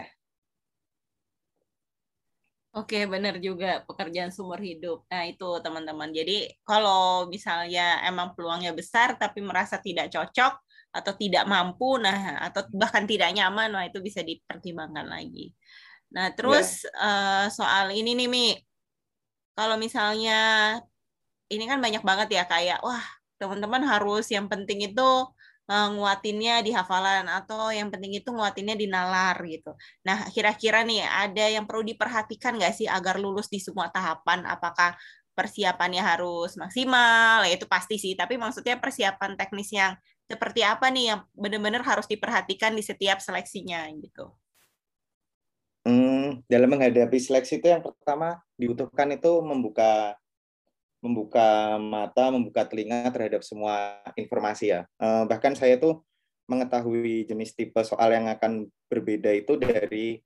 Oke, 2.77 3.09
benar 3.09 3.41
juga 3.41 3.81
pekerjaan 3.89 4.29
sumber 4.29 4.61
hidup. 4.61 5.09
Nah, 5.09 5.25
itu 5.25 5.49
teman-teman. 5.65 6.13
Jadi, 6.13 6.61
kalau 6.61 7.25
misalnya 7.25 8.05
emang 8.05 8.37
peluangnya 8.37 8.77
besar 8.77 9.17
tapi 9.17 9.41
merasa 9.41 9.81
tidak 9.81 10.13
cocok 10.13 10.61
atau 10.93 11.13
tidak 11.17 11.49
mampu, 11.49 11.97
nah 11.97 12.37
atau 12.45 12.69
bahkan 12.77 13.09
tidak 13.09 13.33
nyaman, 13.33 13.73
nah 13.73 13.89
itu 13.89 14.05
bisa 14.05 14.21
dipertimbangkan 14.21 15.09
lagi. 15.09 15.57
Nah, 16.13 16.37
terus 16.37 16.85
yeah. 16.85 17.01
uh, 17.01 17.47
soal 17.49 17.97
ini 17.97 18.13
nih, 18.13 18.29
Mi. 18.29 18.53
Kalau 19.57 19.81
misalnya 19.81 20.37
ini 21.49 21.65
kan 21.65 21.81
banyak 21.81 22.05
banget 22.05 22.29
ya 22.29 22.45
kayak 22.45 22.85
wah, 22.85 23.16
teman-teman 23.37 23.85
harus 23.85 24.29
yang 24.33 24.49
penting 24.49 24.85
itu 24.89 25.09
uh, 25.71 25.89
nguatinnya 25.93 26.63
di 26.63 26.71
hafalan 26.73 27.27
atau 27.29 27.71
yang 27.75 27.91
penting 27.93 28.19
itu 28.19 28.31
nguatinnya 28.31 28.75
di 28.79 28.87
nalar 28.89 29.37
gitu. 29.45 29.75
Nah, 30.07 30.31
kira-kira 30.31 30.83
nih 30.87 31.05
ada 31.05 31.45
yang 31.51 31.65
perlu 31.69 31.85
diperhatikan 31.87 32.57
nggak 32.59 32.75
sih 32.75 32.89
agar 32.89 33.19
lulus 33.21 33.51
di 33.51 33.61
semua 33.61 33.91
tahapan? 33.91 34.47
Apakah 34.47 34.97
persiapannya 35.37 36.01
harus 36.01 36.57
maksimal? 36.57 37.45
Ya 37.45 37.53
itu 37.55 37.69
pasti 37.69 38.01
sih, 38.01 38.17
tapi 38.17 38.41
maksudnya 38.41 38.81
persiapan 38.81 39.37
teknis 39.37 39.71
yang 39.75 39.95
seperti 40.27 40.67
apa 40.67 40.91
nih 40.91 41.15
yang 41.15 41.21
benar-benar 41.39 41.87
harus 41.87 42.11
diperhatikan 42.11 42.75
di 42.75 42.83
setiap 42.83 43.23
seleksinya 43.23 43.87
gitu. 44.03 44.35
Hmm, 45.87 46.43
dalam 46.51 46.75
menghadapi 46.75 47.15
seleksi 47.15 47.63
itu 47.63 47.71
yang 47.71 47.79
pertama 47.79 48.43
dibutuhkan 48.59 49.07
itu 49.15 49.39
membuka 49.39 50.19
membuka 51.07 51.79
mata, 51.79 52.35
membuka 52.35 52.67
telinga 52.67 53.07
terhadap 53.15 53.47
semua 53.47 54.03
informasi 54.19 54.75
ya. 54.75 54.81
Uh, 54.99 55.23
bahkan 55.31 55.55
saya 55.55 55.79
tuh 55.79 56.03
mengetahui 56.51 57.27
jenis 57.27 57.55
tipe 57.55 57.79
soal 57.87 58.11
yang 58.11 58.27
akan 58.27 58.67
berbeda 58.91 59.31
itu 59.35 59.55
dari 59.55 60.19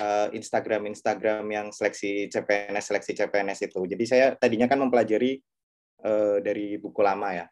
uh, 0.00 0.28
Instagram 0.32 0.88
Instagram 0.88 1.44
yang 1.52 1.66
seleksi 1.68 2.32
CPNS 2.32 2.84
seleksi 2.92 3.12
CPNS 3.12 3.68
itu. 3.68 3.80
Jadi 3.84 4.04
saya 4.08 4.26
tadinya 4.36 4.64
kan 4.64 4.80
mempelajari 4.80 5.36
uh, 6.04 6.40
dari 6.40 6.80
buku 6.80 7.00
lama 7.04 7.36
ya. 7.36 7.46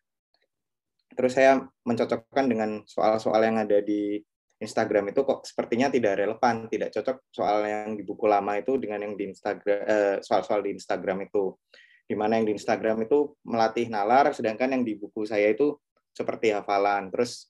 Terus 1.14 1.37
saya 1.37 1.61
mencocokkan 1.85 2.44
dengan 2.48 2.83
soal-soal 2.88 3.44
yang 3.44 3.61
ada 3.61 3.79
di 3.85 4.18
Instagram 4.59 5.12
itu 5.12 5.20
kok 5.22 5.44
sepertinya 5.44 5.92
tidak 5.92 6.24
relevan, 6.24 6.66
tidak 6.72 6.90
cocok 6.90 7.29
soal 7.29 7.68
yang 7.68 7.94
di 7.94 8.03
buku 8.03 8.24
lama 8.24 8.57
itu 8.57 8.81
dengan 8.81 9.05
yang 9.05 9.14
di 9.14 9.31
Instagram 9.31 10.24
soal-soal 10.24 10.64
di 10.64 10.74
Instagram 10.74 11.29
itu 11.29 11.55
di 12.04 12.14
mana 12.14 12.36
yang 12.36 12.46
di 12.48 12.54
Instagram 12.56 13.08
itu 13.08 13.32
melatih 13.48 13.88
nalar, 13.88 14.32
sedangkan 14.36 14.76
yang 14.76 14.82
di 14.84 14.96
buku 15.00 15.24
saya 15.24 15.48
itu 15.48 15.80
seperti 16.12 16.52
hafalan. 16.52 17.08
Terus 17.08 17.48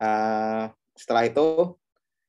uh, 0.00 0.68
setelah 0.92 1.24
itu 1.24 1.76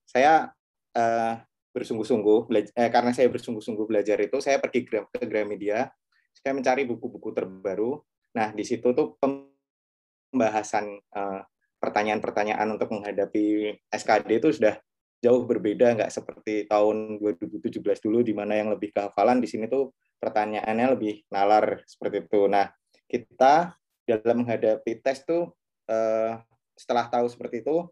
saya 0.07 0.51
uh, 0.95 1.33
bersungguh-sungguh 1.75 2.49
eh, 2.73 2.89
karena 2.89 3.11
saya 3.13 3.29
bersungguh-sungguh 3.29 3.85
belajar 3.85 4.17
itu 4.17 4.41
saya 4.41 4.57
pergi 4.57 4.87
ke, 4.87 5.05
Gramedia, 5.29 5.91
saya 6.33 6.55
mencari 6.57 6.87
buku-buku 6.89 7.35
terbaru. 7.35 8.01
Nah 8.33 8.49
di 8.55 8.63
situ 8.65 8.95
tuh 8.95 9.19
pembahasan 9.19 10.97
uh, 11.13 11.41
pertanyaan-pertanyaan 11.77 12.67
untuk 12.73 12.89
menghadapi 12.95 13.77
SKD 13.93 14.41
itu 14.41 14.49
sudah 14.57 14.75
jauh 15.21 15.45
berbeda 15.45 15.97
nggak 15.97 16.13
seperti 16.13 16.69
tahun 16.69 17.21
2017 17.21 17.81
dulu 17.81 18.21
di 18.21 18.33
mana 18.37 18.57
yang 18.57 18.69
lebih 18.73 18.93
kehafalan 18.93 19.41
di 19.41 19.49
sini 19.49 19.65
tuh 19.65 19.93
pertanyaannya 20.17 20.87
lebih 20.97 21.25
nalar 21.29 21.81
seperti 21.85 22.25
itu. 22.25 22.49
Nah, 22.49 22.69
kita 23.07 23.73
dalam 24.07 24.43
menghadapi 24.43 24.99
tes 25.03 25.23
tuh 25.23 25.53
uh, 25.91 26.39
setelah 26.77 27.09
tahu 27.09 27.27
seperti 27.27 27.63
itu 27.65 27.87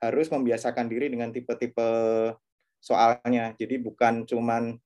harus 0.00 0.26
membiasakan 0.32 0.88
diri 0.88 1.12
dengan 1.12 1.30
tipe-tipe 1.30 1.90
soalnya. 2.80 3.52
Jadi 3.56 3.76
bukan 3.80 4.24
cuman 4.24 4.76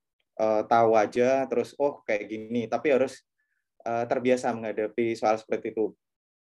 uh, 0.40 0.62
tahu 0.66 0.98
aja 0.98 1.46
terus 1.46 1.72
oh 1.78 2.02
kayak 2.02 2.30
gini, 2.30 2.66
tapi 2.66 2.90
harus 2.94 3.22
uh, 3.86 4.04
terbiasa 4.06 4.50
menghadapi 4.54 5.14
soal 5.14 5.38
seperti 5.38 5.70
itu. 5.74 5.94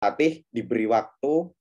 Latih 0.01 0.41
diberi 0.49 0.89
waktu 0.89 1.51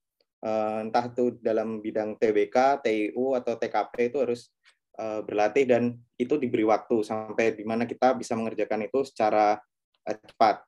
entah 0.41 1.05
itu 1.05 1.37
dalam 1.37 1.85
bidang 1.85 2.17
TBK, 2.17 2.81
TIU 2.81 3.37
atau 3.37 3.53
TKP 3.61 4.09
itu 4.09 4.17
harus 4.25 4.49
uh, 5.01 5.21
berlatih 5.25 5.65
dan 5.65 5.97
itu 6.21 6.37
diberi 6.37 6.61
waktu 6.61 7.01
sampai 7.01 7.57
di 7.57 7.65
mana 7.65 7.89
kita 7.89 8.13
bisa 8.13 8.37
mengerjakan 8.37 8.85
itu 8.85 9.01
secara 9.01 9.57
uh, 10.05 10.15
cepat. 10.29 10.61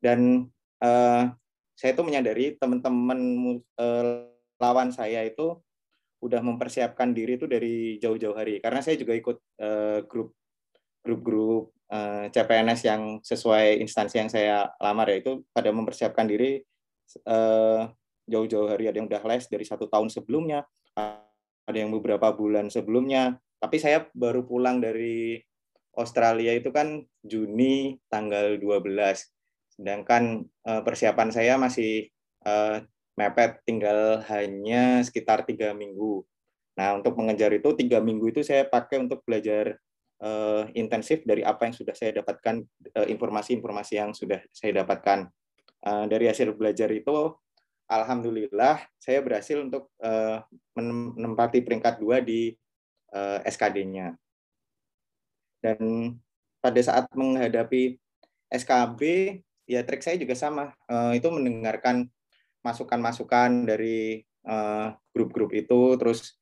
Dan 0.00 0.48
uh, 0.80 1.28
saya 1.76 1.90
itu 1.92 2.02
menyadari 2.02 2.56
teman-teman 2.56 3.20
lawan 4.56 4.88
saya 4.94 5.26
itu 5.26 5.60
udah 6.22 6.38
mempersiapkan 6.38 7.10
diri 7.10 7.34
itu 7.36 7.50
dari 7.50 7.98
jauh-jauh 7.98 8.34
hari. 8.34 8.62
Karena 8.62 8.78
saya 8.78 8.94
juga 8.94 9.18
ikut 9.18 9.42
grup 10.06 10.38
grup-grup 11.02 11.74
CPNS 12.30 12.80
yang 12.86 13.02
sesuai 13.26 13.82
instansi 13.82 14.22
yang 14.22 14.30
saya 14.30 14.70
lamar 14.78 15.10
ya 15.10 15.16
itu 15.18 15.42
pada 15.50 15.74
mempersiapkan 15.74 16.30
diri 16.30 16.62
uh, 17.26 17.90
jauh-jauh 18.30 18.70
hari. 18.70 18.86
Ada 18.86 19.02
yang 19.02 19.08
udah 19.10 19.22
les 19.26 19.44
dari 19.50 19.64
satu 19.66 19.90
tahun 19.90 20.08
sebelumnya 20.08 20.62
ada 21.66 21.78
yang 21.78 21.90
beberapa 21.94 22.32
bulan 22.34 22.68
sebelumnya. 22.68 23.38
Tapi 23.62 23.78
saya 23.78 24.10
baru 24.12 24.42
pulang 24.42 24.82
dari 24.82 25.38
Australia 25.94 26.56
itu 26.56 26.72
kan 26.74 27.04
Juni 27.22 28.00
tanggal 28.10 28.58
12. 28.58 29.78
Sedangkan 29.78 30.44
uh, 30.66 30.82
persiapan 30.82 31.28
saya 31.30 31.54
masih 31.60 32.10
uh, 32.44 32.82
mepet 33.14 33.60
tinggal 33.68 34.24
hanya 34.32 35.04
sekitar 35.04 35.44
tiga 35.44 35.76
minggu. 35.76 36.24
Nah, 36.72 36.96
untuk 36.96 37.20
mengejar 37.20 37.52
itu 37.52 37.76
tiga 37.76 38.00
minggu 38.00 38.32
itu 38.32 38.40
saya 38.40 38.64
pakai 38.64 39.04
untuk 39.04 39.20
belajar 39.28 39.76
uh, 40.24 40.64
intensif 40.72 41.20
dari 41.28 41.44
apa 41.44 41.68
yang 41.68 41.76
sudah 41.76 41.92
saya 41.92 42.24
dapatkan, 42.24 42.64
informasi-informasi 43.12 43.94
uh, 43.96 43.98
yang 44.00 44.10
sudah 44.16 44.40
saya 44.48 44.80
dapatkan. 44.80 45.28
Uh, 45.82 46.06
dari 46.06 46.30
hasil 46.30 46.54
belajar 46.54 46.88
itu 46.94 47.34
alhamdulillah 47.92 48.80
saya 48.96 49.20
berhasil 49.20 49.60
untuk 49.60 49.92
uh, 50.00 50.40
menempati 50.76 51.60
peringkat 51.60 52.00
dua 52.00 52.24
di 52.24 52.56
uh, 53.12 53.38
eh, 53.44 53.50
SKD-nya. 53.52 54.16
Dan 55.62 55.78
pada 56.58 56.80
saat 56.82 57.06
menghadapi 57.12 58.00
SKB, 58.50 59.00
ya 59.68 59.84
trik 59.84 60.02
saya 60.02 60.16
juga 60.18 60.34
sama. 60.34 60.72
Uh, 60.88 61.14
itu 61.14 61.28
mendengarkan 61.28 62.08
masukan-masukan 62.64 63.66
dari 63.68 64.22
grup-grup 65.14 65.54
uh, 65.54 65.58
itu, 65.58 65.80
terus 66.00 66.34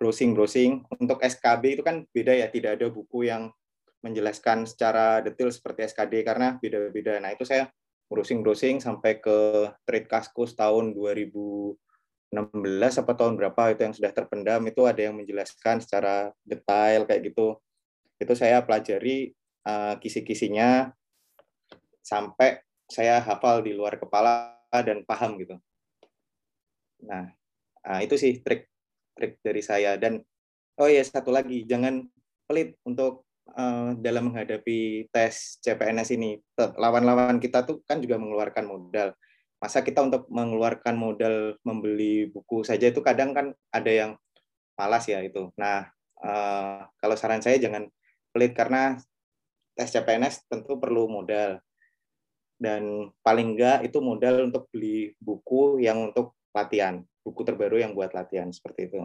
browsing-browsing. 0.00 0.86
Untuk 0.96 1.20
SKB 1.20 1.80
itu 1.80 1.82
kan 1.84 2.08
beda 2.08 2.32
ya, 2.32 2.48
tidak 2.48 2.80
ada 2.80 2.88
buku 2.88 3.28
yang 3.28 3.52
menjelaskan 4.00 4.64
secara 4.64 5.20
detail 5.20 5.50
seperti 5.50 5.90
SKD 5.90 6.22
karena 6.24 6.56
beda-beda. 6.56 7.18
Nah 7.18 7.34
itu 7.34 7.42
saya 7.42 7.68
browsing-browsing 8.08 8.80
sampai 8.80 9.20
ke 9.20 9.68
trade 9.84 10.08
kaskus 10.08 10.56
tahun 10.56 10.96
2016 10.96 11.76
apa 13.04 13.12
tahun 13.12 13.36
berapa 13.36 13.62
itu 13.76 13.80
yang 13.84 13.94
sudah 13.94 14.12
terpendam 14.16 14.64
itu 14.64 14.82
ada 14.88 15.00
yang 15.00 15.14
menjelaskan 15.16 15.84
secara 15.84 16.32
detail 16.42 17.04
kayak 17.04 17.32
gitu. 17.32 17.60
Itu 18.16 18.32
saya 18.34 18.64
pelajari 18.64 19.36
uh, 19.68 19.94
kisi-kisinya 20.00 20.90
sampai 22.00 22.64
saya 22.88 23.20
hafal 23.20 23.60
di 23.60 23.76
luar 23.76 24.00
kepala 24.00 24.56
dan 24.72 25.04
paham 25.04 25.36
gitu. 25.36 25.60
Nah, 27.04 27.28
uh, 27.84 28.00
itu 28.00 28.16
sih 28.16 28.40
trik 28.40 28.72
trik 29.12 29.36
dari 29.44 29.60
saya 29.60 30.00
dan 30.00 30.24
oh 30.80 30.88
ya 30.88 31.04
satu 31.04 31.28
lagi 31.28 31.68
jangan 31.68 32.08
pelit 32.48 32.80
untuk 32.88 33.27
uh, 33.54 33.96
dalam 33.96 34.32
menghadapi 34.32 35.08
tes 35.08 35.62
CPNS 35.64 36.14
ini. 36.18 36.36
Lawan-lawan 36.56 37.40
kita 37.40 37.64
tuh 37.64 37.80
kan 37.88 38.02
juga 38.02 38.20
mengeluarkan 38.20 38.64
modal. 38.66 39.14
Masa 39.58 39.82
kita 39.82 40.04
untuk 40.04 40.30
mengeluarkan 40.30 40.94
modal 40.94 41.58
membeli 41.66 42.30
buku 42.30 42.62
saja 42.62 42.90
itu 42.90 43.02
kadang 43.02 43.34
kan 43.34 43.46
ada 43.74 43.90
yang 43.90 44.10
malas 44.78 45.10
ya 45.10 45.18
itu. 45.24 45.50
Nah 45.58 45.90
uh, 46.22 46.86
kalau 47.02 47.16
saran 47.18 47.42
saya 47.42 47.58
jangan 47.58 47.90
pelit 48.30 48.54
karena 48.54 48.98
tes 49.74 49.90
CPNS 49.90 50.46
tentu 50.46 50.78
perlu 50.78 51.10
modal. 51.10 51.58
Dan 52.58 53.14
paling 53.22 53.54
enggak 53.54 53.86
itu 53.86 54.02
modal 54.02 54.50
untuk 54.50 54.66
beli 54.74 55.14
buku 55.22 55.78
yang 55.78 56.10
untuk 56.10 56.34
latihan. 56.50 57.06
Buku 57.22 57.46
terbaru 57.46 57.78
yang 57.78 57.94
buat 57.94 58.10
latihan 58.10 58.50
seperti 58.50 58.90
itu. 58.90 58.98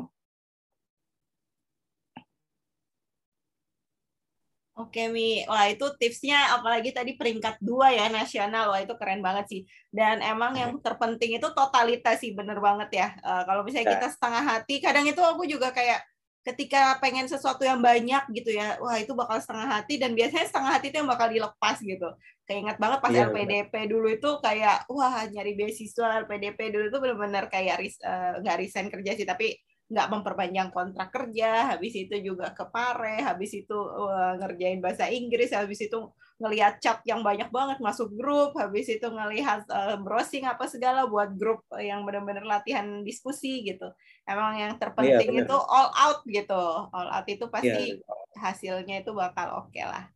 Oke 4.73 5.05
Mi, 5.05 5.45
wah 5.45 5.69
itu 5.69 5.85
tipsnya 6.01 6.57
apalagi 6.57 6.89
tadi 6.89 7.13
peringkat 7.13 7.61
dua 7.61 7.93
ya 7.93 8.09
nasional, 8.09 8.73
wah 8.73 8.81
itu 8.81 8.97
keren 8.97 9.21
banget 9.21 9.45
sih. 9.45 9.61
Dan 9.93 10.17
emang 10.25 10.57
yang 10.57 10.73
terpenting 10.81 11.37
itu 11.37 11.45
totalitas 11.53 12.17
sih, 12.17 12.33
bener 12.33 12.57
banget 12.57 12.89
ya. 12.89 13.07
Uh, 13.21 13.45
kalau 13.45 13.61
misalnya 13.61 13.93
kita 13.93 14.07
ya. 14.09 14.13
setengah 14.17 14.41
hati, 14.41 14.81
kadang 14.81 15.05
itu 15.05 15.21
aku 15.21 15.45
juga 15.45 15.69
kayak 15.69 16.01
ketika 16.41 16.97
pengen 16.97 17.29
sesuatu 17.29 17.61
yang 17.61 17.85
banyak 17.85 18.25
gitu 18.33 18.49
ya, 18.57 18.81
wah 18.81 18.97
itu 18.97 19.13
bakal 19.13 19.37
setengah 19.37 19.77
hati 19.77 20.01
dan 20.01 20.17
biasanya 20.17 20.49
setengah 20.49 20.71
hati 20.73 20.89
itu 20.89 20.97
yang 21.05 21.09
bakal 21.13 21.27
dilepas 21.29 21.77
gitu. 21.77 22.09
Kayak 22.49 22.59
ingat 22.65 22.77
banget 22.81 22.99
pas 23.05 23.13
yeah, 23.13 23.29
LPDP 23.29 23.73
bener. 23.77 23.89
dulu 23.93 24.07
itu 24.09 24.29
kayak 24.41 24.77
wah 24.89 25.21
nyari 25.29 25.53
beasiswa 25.53 26.25
LPDP 26.25 26.59
dulu 26.73 26.85
itu 26.89 26.97
benar-benar 26.97 27.45
kayak 27.45 27.77
uh, 28.01 28.41
nggak 28.41 28.57
resign 28.57 28.89
kerja 28.89 29.11
sih 29.21 29.29
tapi 29.29 29.53
nggak 29.93 30.09
memperpanjang 30.09 30.73
kontrak 30.73 31.13
kerja, 31.13 31.69
habis 31.69 31.93
itu 31.93 32.17
juga 32.17 32.49
ke 32.49 32.65
Pare, 32.65 33.21
habis 33.21 33.53
itu 33.53 33.77
uh, 33.77 34.33
ngerjain 34.41 34.81
bahasa 34.81 35.05
Inggris, 35.05 35.53
habis 35.53 35.85
itu 35.85 36.09
ngelihat 36.41 36.81
chat 36.81 37.05
yang 37.05 37.21
banyak 37.21 37.53
banget 37.53 37.77
masuk 37.77 38.09
grup, 38.17 38.57
habis 38.57 38.89
itu 38.89 39.05
ngelihat 39.05 39.69
uh, 39.69 40.01
browsing 40.01 40.49
apa 40.49 40.65
segala 40.65 41.05
buat 41.05 41.37
grup 41.37 41.61
yang 41.77 42.01
benar-benar 42.09 42.41
latihan 42.41 43.05
diskusi 43.05 43.61
gitu. 43.61 43.93
Emang 44.25 44.57
yang 44.57 44.73
terpenting 44.81 45.29
iya, 45.29 45.45
itu 45.45 45.55
all 45.55 45.93
out 45.93 46.25
gitu, 46.25 46.63
all 46.89 47.09
out 47.13 47.27
itu 47.29 47.45
pasti 47.53 48.01
iya. 48.01 48.41
hasilnya 48.41 49.05
itu 49.05 49.13
bakal 49.13 49.61
oke 49.61 49.69
okay 49.69 49.85
lah. 49.85 50.09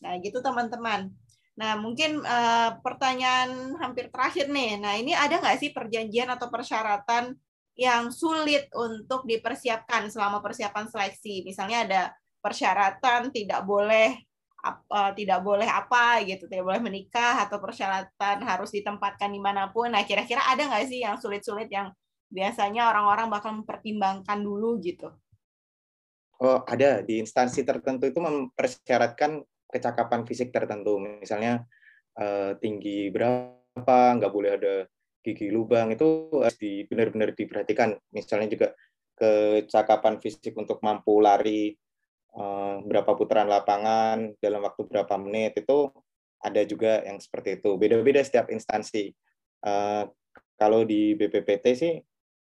Nah 0.00 0.16
gitu 0.24 0.40
teman-teman. 0.40 1.12
Nah, 1.58 1.74
mungkin 1.74 2.22
uh, 2.22 2.78
pertanyaan 2.86 3.74
hampir 3.82 4.14
terakhir 4.14 4.46
nih. 4.46 4.78
Nah, 4.78 4.94
ini 4.94 5.10
ada 5.10 5.42
nggak 5.42 5.58
sih 5.58 5.74
perjanjian 5.74 6.30
atau 6.30 6.46
persyaratan 6.54 7.34
yang 7.78 8.10
sulit 8.10 8.66
untuk 8.74 9.22
dipersiapkan 9.22 10.10
selama 10.10 10.42
persiapan 10.42 10.90
seleksi. 10.90 11.46
Misalnya 11.46 11.86
ada 11.86 12.02
persyaratan 12.42 13.30
tidak 13.30 13.62
boleh 13.62 14.18
uh, 14.66 15.14
tidak 15.14 15.40
boleh 15.46 15.70
apa 15.70 16.18
gitu, 16.26 16.50
tidak 16.50 16.66
boleh 16.66 16.82
menikah 16.82 17.38
atau 17.46 17.62
persyaratan 17.62 18.42
harus 18.42 18.74
ditempatkan 18.74 19.30
di 19.30 19.38
mana 19.38 19.70
pun. 19.70 19.94
Nah, 19.94 20.02
kira-kira 20.02 20.42
ada 20.42 20.66
nggak 20.66 20.90
sih 20.90 21.06
yang 21.06 21.22
sulit-sulit 21.22 21.70
yang 21.70 21.94
biasanya 22.28 22.90
orang-orang 22.90 23.30
bakal 23.30 23.54
mempertimbangkan 23.62 24.42
dulu 24.42 24.82
gitu? 24.82 25.14
Oh, 26.42 26.62
ada 26.66 27.02
di 27.02 27.22
instansi 27.22 27.62
tertentu 27.62 28.10
itu 28.10 28.18
mempersyaratkan 28.18 29.42
kecakapan 29.70 30.22
fisik 30.26 30.50
tertentu, 30.54 30.98
misalnya 30.98 31.66
uh, 32.18 32.54
tinggi 32.58 33.10
berapa, 33.10 33.98
nggak 34.18 34.32
boleh 34.34 34.50
ada 34.54 34.74
gigi 35.32 35.52
lubang 35.52 35.92
itu 35.92 36.32
harus 36.40 36.56
di, 36.56 36.88
benar-benar 36.88 37.36
diperhatikan. 37.36 37.92
Misalnya 38.16 38.48
juga 38.48 38.68
kecakapan 39.18 40.22
fisik 40.22 40.54
untuk 40.54 40.78
mampu 40.80 41.18
lari 41.18 41.74
uh, 42.38 42.80
berapa 42.86 43.18
putaran 43.18 43.50
lapangan 43.50 44.32
dalam 44.38 44.62
waktu 44.62 44.86
berapa 44.86 45.14
menit 45.18 45.58
itu 45.58 45.90
ada 46.38 46.62
juga 46.62 47.02
yang 47.02 47.18
seperti 47.18 47.58
itu. 47.58 47.74
Beda-beda 47.74 48.22
setiap 48.22 48.48
instansi. 48.48 49.10
Uh, 49.58 50.06
kalau 50.54 50.86
di 50.86 51.18
BPPT 51.18 51.64
sih 51.74 51.94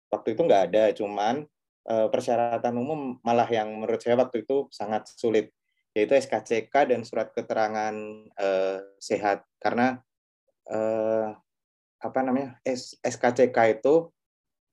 waktu 0.10 0.34
itu 0.34 0.41
nggak 0.46 0.63
ada, 0.74 0.84
cuman 0.93 1.46
uh, 1.89 2.08
persyaratan 2.10 2.74
umum 2.78 3.22
malah 3.22 3.50
yang 3.50 3.69
menurut 3.69 4.02
saya 4.02 4.17
waktu 4.17 4.46
itu 4.46 4.69
sangat 4.74 5.10
sulit, 5.13 5.54
yaitu 5.93 6.17
SKCK 6.17 6.89
dan 6.89 7.06
surat 7.06 7.30
keterangan 7.34 7.93
uh, 8.38 8.82
sehat. 8.98 9.46
Karena 9.62 10.02
uh, 10.74 11.38
apa 12.04 12.20
namanya 12.20 12.60
SKCK 13.00 13.80
itu 13.80 14.12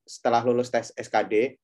setelah 0.03 0.43
lulus 0.43 0.75
tes 0.75 0.90
SKD 0.99 1.55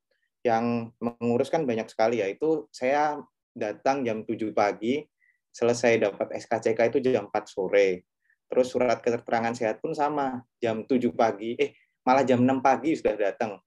yang 0.46 0.94
menguruskan 1.02 1.66
banyak 1.66 1.90
sekali 1.90 2.22
ya 2.22 2.30
itu 2.30 2.70
saya 2.70 3.18
datang 3.50 4.06
jam 4.06 4.22
7 4.22 4.54
pagi 4.54 5.02
selesai 5.50 6.06
dapat 6.06 6.38
SKCK 6.38 6.94
itu 6.94 7.10
jam 7.10 7.26
4 7.26 7.34
sore. 7.50 8.06
Terus 8.46 8.70
surat 8.70 9.02
keterangan 9.02 9.50
sehat 9.58 9.82
pun 9.82 9.90
sama 9.90 10.46
jam 10.62 10.86
7 10.86 11.10
pagi 11.18 11.58
eh 11.58 11.74
malah 12.06 12.22
jam 12.22 12.38
6 12.38 12.62
pagi 12.62 12.94
sudah 12.94 13.18
datang. 13.18 13.58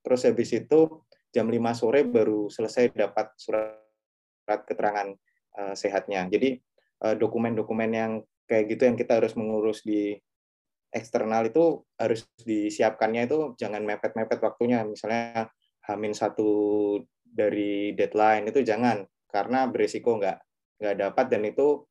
Terus 0.00 0.24
habis 0.24 0.48
itu 0.56 1.04
jam 1.28 1.44
5 1.44 1.60
sore 1.76 2.08
baru 2.08 2.48
selesai 2.48 2.96
dapat 2.96 3.36
surat 3.36 4.60
keterangan 4.64 5.12
uh, 5.60 5.74
sehatnya. 5.76 6.24
Jadi 6.30 6.56
eh, 7.04 7.14
dokumen-dokumen 7.20 7.90
uh, 7.92 7.96
yang 7.98 8.12
kayak 8.48 8.64
gitu 8.72 8.82
yang 8.88 8.96
kita 8.96 9.20
harus 9.20 9.36
mengurus 9.36 9.84
di 9.84 10.16
eksternal 10.94 11.50
itu 11.50 11.82
harus 11.98 12.22
disiapkannya 12.38 13.26
itu 13.26 13.58
jangan 13.58 13.82
mepet-mepet 13.82 14.38
waktunya. 14.38 14.86
Misalnya 14.86 15.50
hamin 15.90 16.14
satu 16.14 16.50
dari 17.20 17.92
deadline 17.98 18.48
itu 18.48 18.62
jangan 18.62 19.02
karena 19.26 19.66
berisiko 19.66 20.16
nggak 20.22 20.38
nggak 20.78 20.96
dapat 21.02 21.26
dan 21.26 21.42
itu 21.42 21.82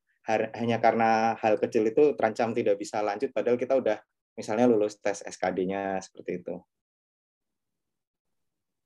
hanya 0.56 0.80
karena 0.80 1.36
hal 1.36 1.60
kecil 1.60 1.84
itu 1.84 2.16
terancam 2.16 2.56
tidak 2.56 2.80
bisa 2.80 3.04
lanjut 3.04 3.28
padahal 3.28 3.60
kita 3.60 3.76
udah 3.76 4.00
misalnya 4.32 4.64
lulus 4.64 4.96
tes 4.96 5.20
SKD-nya 5.20 6.00
seperti 6.00 6.40
itu. 6.40 6.56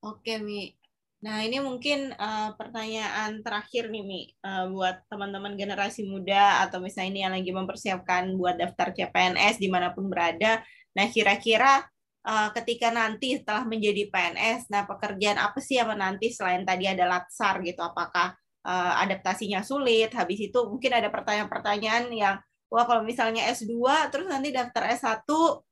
Oke 0.02 0.38
Mi, 0.42 0.77
Nah, 1.18 1.42
ini 1.42 1.58
mungkin 1.58 2.14
uh, 2.14 2.54
pertanyaan 2.54 3.42
terakhir 3.42 3.90
nih, 3.90 4.04
Mi, 4.06 4.20
uh, 4.46 4.70
buat 4.70 5.02
teman-teman 5.10 5.58
generasi 5.58 6.06
muda 6.06 6.62
atau 6.62 6.78
misalnya 6.78 7.10
ini 7.10 7.20
yang 7.26 7.34
lagi 7.34 7.50
mempersiapkan 7.50 8.38
buat 8.38 8.54
daftar 8.54 8.94
CPNS 8.94 9.58
di 9.58 9.66
mana 9.66 9.90
pun 9.90 10.06
berada. 10.06 10.62
Nah, 10.94 11.06
kira-kira 11.10 11.82
uh, 12.22 12.54
ketika 12.54 12.94
nanti 12.94 13.34
setelah 13.34 13.66
menjadi 13.66 14.06
PNS, 14.14 14.70
nah 14.70 14.86
pekerjaan 14.86 15.42
apa 15.42 15.58
sih 15.58 15.82
yang 15.82 15.90
menanti 15.90 16.30
selain 16.30 16.62
tadi 16.62 16.86
ada 16.86 17.10
latsar 17.10 17.66
gitu? 17.66 17.82
Apakah 17.82 18.38
uh, 18.62 18.92
adaptasinya 19.02 19.66
sulit? 19.66 20.14
Habis 20.14 20.38
itu 20.54 20.58
mungkin 20.70 20.94
ada 20.94 21.10
pertanyaan-pertanyaan 21.10 22.14
yang, 22.14 22.38
wah 22.70 22.86
kalau 22.86 23.02
misalnya 23.02 23.42
S2, 23.50 23.74
terus 24.14 24.30
nanti 24.30 24.54
daftar 24.54 24.86
S1, 24.94 25.26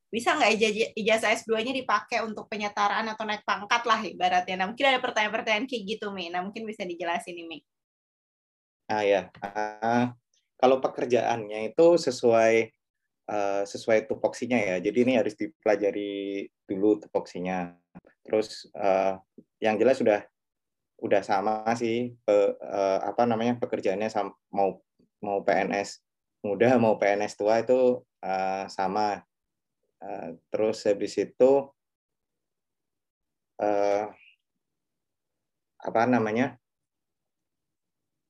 bisa 0.07 0.39
nggak 0.39 0.53
ijazah 0.95 1.35
S2-nya 1.35 1.75
dipakai 1.75 2.23
untuk 2.23 2.47
penyetaraan 2.47 3.11
atau 3.11 3.27
naik 3.27 3.43
pangkat 3.43 3.83
lah 3.85 4.01
ibaratnya. 4.07 4.55
Nah, 4.63 4.67
mungkin 4.71 4.87
ada 4.87 5.03
pertanyaan-pertanyaan 5.03 5.67
kayak 5.67 5.83
gitu, 5.85 6.15
Mi. 6.15 6.31
Nah, 6.31 6.47
mungkin 6.47 6.63
bisa 6.63 6.87
dijelasin 6.87 7.35
nih, 7.35 7.47
Mi. 7.47 7.59
Ah 8.87 9.03
ya, 9.03 9.27
uh, 9.43 10.15
kalau 10.55 10.79
pekerjaannya 10.79 11.75
itu 11.75 11.87
sesuai 11.99 12.71
uh, 13.27 13.63
sesuai 13.67 14.07
tupoksinya 14.07 14.55
ya. 14.55 14.77
Jadi 14.79 14.99
ini 15.03 15.13
harus 15.19 15.35
dipelajari 15.35 16.47
dulu 16.71 17.03
tupoksinya. 17.03 17.75
Terus 18.23 18.71
uh, 18.79 19.19
yang 19.59 19.75
jelas 19.75 19.99
sudah 19.99 20.23
udah 21.03 21.21
sama 21.21 21.67
sih 21.77 22.17
pe, 22.25 22.57
uh, 22.57 22.99
apa 23.05 23.29
namanya 23.29 23.61
pekerjaannya 23.61 24.09
sama, 24.09 24.33
mau 24.49 24.81
mau 25.21 25.45
PNS 25.45 26.01
muda 26.47 26.79
mau 26.79 26.97
PNS 26.97 27.35
tua 27.37 27.61
itu 27.61 28.01
uh, 28.23 28.65
sama 28.71 29.21
Eh, 30.07 30.39
terus 30.55 30.87
habis 30.87 31.19
itu 31.19 31.53
uh, 33.59 34.07
apa 35.83 36.01
namanya? 36.07 36.55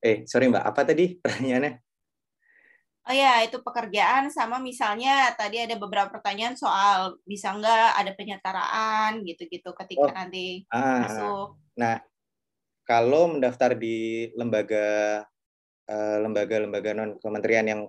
Eh, 0.00 0.24
sorry 0.24 0.48
Mbak, 0.48 0.64
apa 0.64 0.80
tadi 0.88 1.20
pertanyaannya? 1.20 1.84
Oh 3.06 3.14
ya, 3.14 3.38
itu 3.46 3.62
pekerjaan 3.62 4.34
sama 4.34 4.58
misalnya 4.58 5.30
tadi 5.38 5.62
ada 5.62 5.78
beberapa 5.78 6.10
pertanyaan 6.10 6.58
soal 6.58 7.14
bisa 7.22 7.54
nggak 7.54 8.02
ada 8.02 8.12
penyetaraan 8.18 9.22
gitu-gitu 9.22 9.70
ketika 9.78 10.10
oh, 10.10 10.16
nanti 10.16 10.66
ah, 10.74 11.06
masuk. 11.06 11.46
Nah, 11.78 12.02
kalau 12.82 13.30
mendaftar 13.30 13.78
di 13.78 14.26
lembaga 14.34 15.22
eh, 15.86 16.16
lembaga-lembaga 16.18 16.98
non 16.98 17.14
kementerian 17.22 17.66
yang 17.70 17.80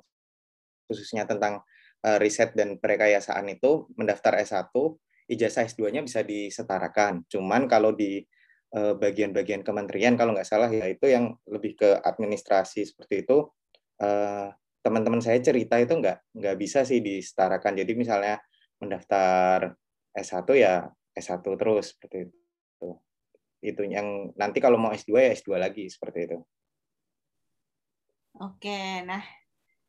khususnya 0.85 1.25
tentang 1.25 1.65
Eh, 2.05 2.19
riset 2.21 2.53
dan 2.53 2.77
perekayasaan 2.77 3.49
itu 3.49 3.89
mendaftar 3.97 4.37
S1, 4.37 4.69
ijazah 5.33 5.65
S2-nya 5.65 6.05
bisa 6.05 6.21
disetarakan. 6.21 7.25
Cuman 7.25 7.65
kalau 7.65 7.89
di 7.97 8.21
eh, 8.77 8.93
bagian-bagian 8.93 9.65
kementerian 9.65 10.13
kalau 10.13 10.37
nggak 10.37 10.45
salah 10.45 10.69
ya 10.69 10.85
itu 10.85 11.09
yang 11.09 11.33
lebih 11.49 11.73
ke 11.73 11.89
administrasi 12.05 12.85
seperti 12.85 13.25
itu 13.25 13.49
eh, 13.97 14.47
teman-teman 14.85 15.19
saya 15.25 15.41
cerita 15.41 15.81
itu 15.81 15.97
nggak 15.97 16.37
nggak 16.37 16.55
bisa 16.61 16.85
sih 16.85 17.01
disetarakan. 17.01 17.73
Jadi 17.81 17.91
misalnya 17.97 18.37
mendaftar 18.77 19.73
S1 20.13 20.47
ya 20.53 20.85
S1 21.17 21.41
terus 21.57 21.97
seperti 21.97 22.29
itu. 22.29 22.89
Itu 23.57 23.81
yang 23.89 24.37
nanti 24.37 24.61
kalau 24.61 24.77
mau 24.77 24.93
S2 24.93 25.17
ya 25.17 25.33
S2 25.33 25.57
lagi 25.57 25.89
seperti 25.89 26.29
itu. 26.29 26.37
Oke, 28.37 29.01
nah 29.01 29.25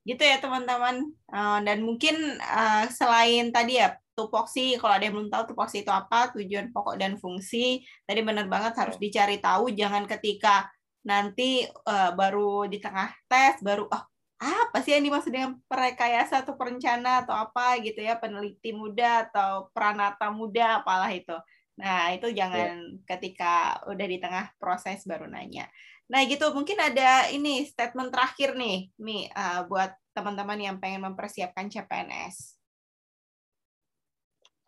gitu 0.04 0.22
ya 0.22 0.38
teman-teman. 0.38 1.06
Uh, 1.30 1.58
dan 1.62 1.82
mungkin 1.82 2.38
uh, 2.42 2.87
selain 2.92 3.50
tadi 3.54 3.80
ya 3.80 3.96
tupoksi 4.18 4.74
kalau 4.76 4.98
ada 4.98 5.06
yang 5.06 5.14
belum 5.14 5.30
tahu 5.30 5.54
tupoksi 5.54 5.87
itu 5.87 5.92
apa 5.94 6.34
tujuan 6.34 6.74
pokok 6.74 6.98
dan 6.98 7.14
fungsi 7.22 7.87
tadi 8.02 8.20
benar 8.26 8.50
banget 8.50 8.74
harus 8.76 8.96
dicari 8.98 9.38
tahu. 9.38 9.70
Jangan 9.72 10.04
ketika 10.11 10.66
nanti 11.06 11.64
uh, 11.66 12.12
baru 12.12 12.66
di 12.66 12.82
tengah 12.82 13.14
tes 13.30 13.62
baru 13.64 13.87
oh 13.88 14.04
apa 14.38 14.78
sih 14.87 14.94
yang 14.94 15.02
dimaksud 15.02 15.34
dengan 15.34 15.58
perekayasa 15.66 16.46
atau 16.46 16.54
perencana 16.54 17.26
atau 17.26 17.34
apa 17.34 17.74
gitu 17.82 17.98
ya 17.98 18.14
peneliti 18.14 18.70
muda 18.70 19.26
atau 19.26 19.66
pranata 19.74 20.30
muda 20.30 20.78
apalah 20.78 21.11
itu 21.11 21.34
nah 21.78 22.10
itu 22.10 22.34
jangan 22.34 22.74
ya. 22.74 22.98
ketika 23.14 23.78
udah 23.86 24.06
di 24.10 24.18
tengah 24.18 24.50
proses 24.58 25.06
baru 25.06 25.30
nanya 25.30 25.70
Nah 26.08 26.24
gitu 26.24 26.48
mungkin 26.56 26.80
ada 26.80 27.28
ini 27.28 27.68
statement 27.68 28.08
terakhir 28.08 28.56
nih, 28.56 28.88
Mi, 28.96 29.28
uh, 29.28 29.68
buat 29.68 29.92
teman-teman 30.16 30.56
yang 30.56 30.76
pengen 30.80 31.04
mempersiapkan 31.04 31.68
CPNS. 31.68 32.56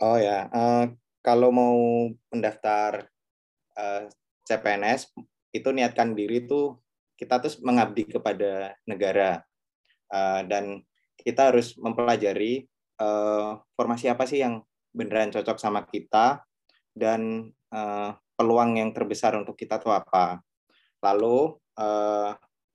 Oh 0.05 0.21
ya, 0.21 0.49
uh, 0.53 0.93
kalau 1.25 1.49
mau 1.49 1.77
mendaftar 2.29 3.09
uh, 3.77 4.05
CPNS 4.45 5.13
itu 5.57 5.69
niatkan 5.73 6.13
diri 6.13 6.45
itu 6.45 6.77
kita 7.17 7.41
terus 7.41 7.61
mengabdi 7.61 8.09
kepada 8.09 8.77
negara 8.89 9.45
uh, 10.13 10.41
dan 10.45 10.81
kita 11.21 11.53
harus 11.53 11.77
mempelajari 11.77 12.65
uh, 13.01 13.61
formasi 13.77 14.09
apa 14.09 14.25
sih 14.25 14.41
yang 14.41 14.65
beneran 14.93 15.29
cocok 15.29 15.61
sama 15.61 15.85
kita 15.85 16.41
dan 16.95 17.53
uh, 17.73 18.15
peluang 18.35 18.81
yang 18.81 18.91
terbesar 18.97 19.37
untuk 19.37 19.57
kita 19.57 19.79
itu 19.79 19.93
apa. 19.93 20.41
Lalu 21.05 21.57
uh, 21.77 22.33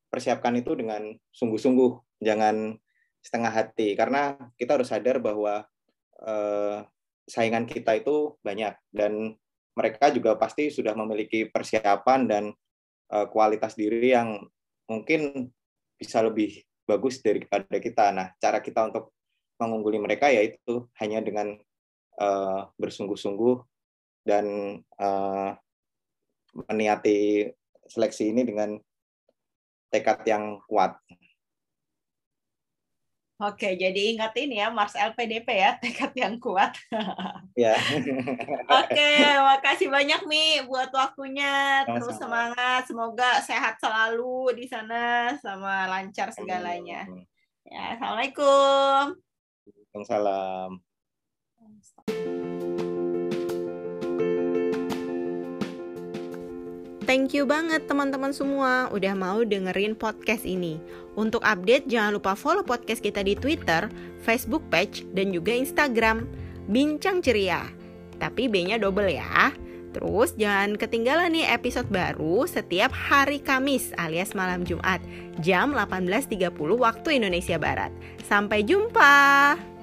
persiapkan 0.10 0.54
itu 0.58 0.78
dengan 0.78 1.10
sungguh-sungguh, 1.34 2.21
jangan 2.21 2.78
setengah 3.25 3.51
hati 3.51 3.97
karena 3.97 4.38
kita 4.54 4.78
harus 4.78 4.93
sadar 4.93 5.17
bahwa 5.17 5.65
uh, 6.21 6.86
saingan 7.25 7.65
kita 7.65 7.97
itu 7.97 8.38
banyak 8.45 8.78
dan 8.93 9.34
mereka 9.73 10.13
juga 10.13 10.38
pasti 10.38 10.69
sudah 10.69 10.93
memiliki 10.93 11.49
persiapan 11.49 12.30
dan 12.30 12.43
uh, 13.12 13.25
kualitas 13.28 13.73
diri 13.73 14.13
yang 14.13 14.45
mungkin 14.86 15.49
bisa 15.97 16.21
lebih 16.21 16.62
bagus 16.86 17.19
daripada 17.19 17.82
kita. 17.82 18.13
Nah, 18.13 18.30
cara 18.38 18.62
kita 18.62 18.88
untuk 18.88 19.12
mengungguli 19.58 19.97
mereka 19.97 20.30
yaitu 20.30 20.86
hanya 21.01 21.19
dengan 21.19 21.58
uh, 22.21 22.69
bersungguh-sungguh 22.78 23.74
dan 24.25 24.77
uh, 24.97 25.53
meniati 26.67 27.47
seleksi 27.85 28.33
ini 28.33 28.41
dengan 28.41 28.75
tekad 29.93 30.25
yang 30.25 30.59
kuat. 30.65 30.97
Oke, 33.35 33.75
jadi 33.75 34.15
ingat 34.15 34.31
ini 34.39 34.63
ya, 34.63 34.71
Mars 34.71 34.95
LPDP 34.95 35.59
ya, 35.59 35.75
tekad 35.83 36.15
yang 36.15 36.39
kuat. 36.39 36.71
ya. 37.59 37.75
Oke, 38.79 39.11
makasih 39.43 39.91
banyak 39.91 40.23
Mi 40.23 40.63
buat 40.63 40.88
waktunya. 40.95 41.83
Terus 41.83 42.15
semangat, 42.15 42.88
semoga 42.88 43.43
sehat 43.43 43.75
selalu 43.83 44.55
di 44.55 44.65
sana, 44.71 45.35
sama 45.43 45.83
lancar 45.91 46.31
segalanya. 46.31 47.03
Ya, 47.67 47.99
assalamualaikum. 47.99 49.19
Waalaikumsalam. 49.67 50.79
Thank 57.05 57.37
you 57.37 57.45
banget 57.45 57.85
teman-teman 57.85 58.33
semua 58.33 58.89
udah 58.89 59.13
mau 59.13 59.45
dengerin 59.45 59.93
podcast 59.93 60.41
ini. 60.41 60.81
Untuk 61.13 61.45
update 61.45 61.85
jangan 61.85 62.17
lupa 62.17 62.33
follow 62.33 62.65
podcast 62.65 62.97
kita 62.97 63.21
di 63.21 63.37
Twitter, 63.37 63.85
Facebook 64.25 64.65
page, 64.73 65.05
dan 65.13 65.29
juga 65.29 65.53
Instagram. 65.53 66.25
Bincang 66.65 67.21
ceria. 67.21 67.61
Tapi 68.17 68.49
B-nya 68.49 68.81
double 68.81 69.13
ya. 69.13 69.53
Terus 69.93 70.33
jangan 70.33 70.81
ketinggalan 70.81 71.29
nih 71.29 71.45
episode 71.53 71.87
baru 71.93 72.49
setiap 72.49 72.89
hari 72.89 73.37
Kamis 73.37 73.93
alias 74.01 74.33
malam 74.33 74.65
Jumat 74.65 74.99
jam 75.45 75.77
18.30 75.77 76.57
waktu 76.57 77.21
Indonesia 77.21 77.61
Barat. 77.61 77.93
Sampai 78.25 78.65
jumpa. 78.65 79.74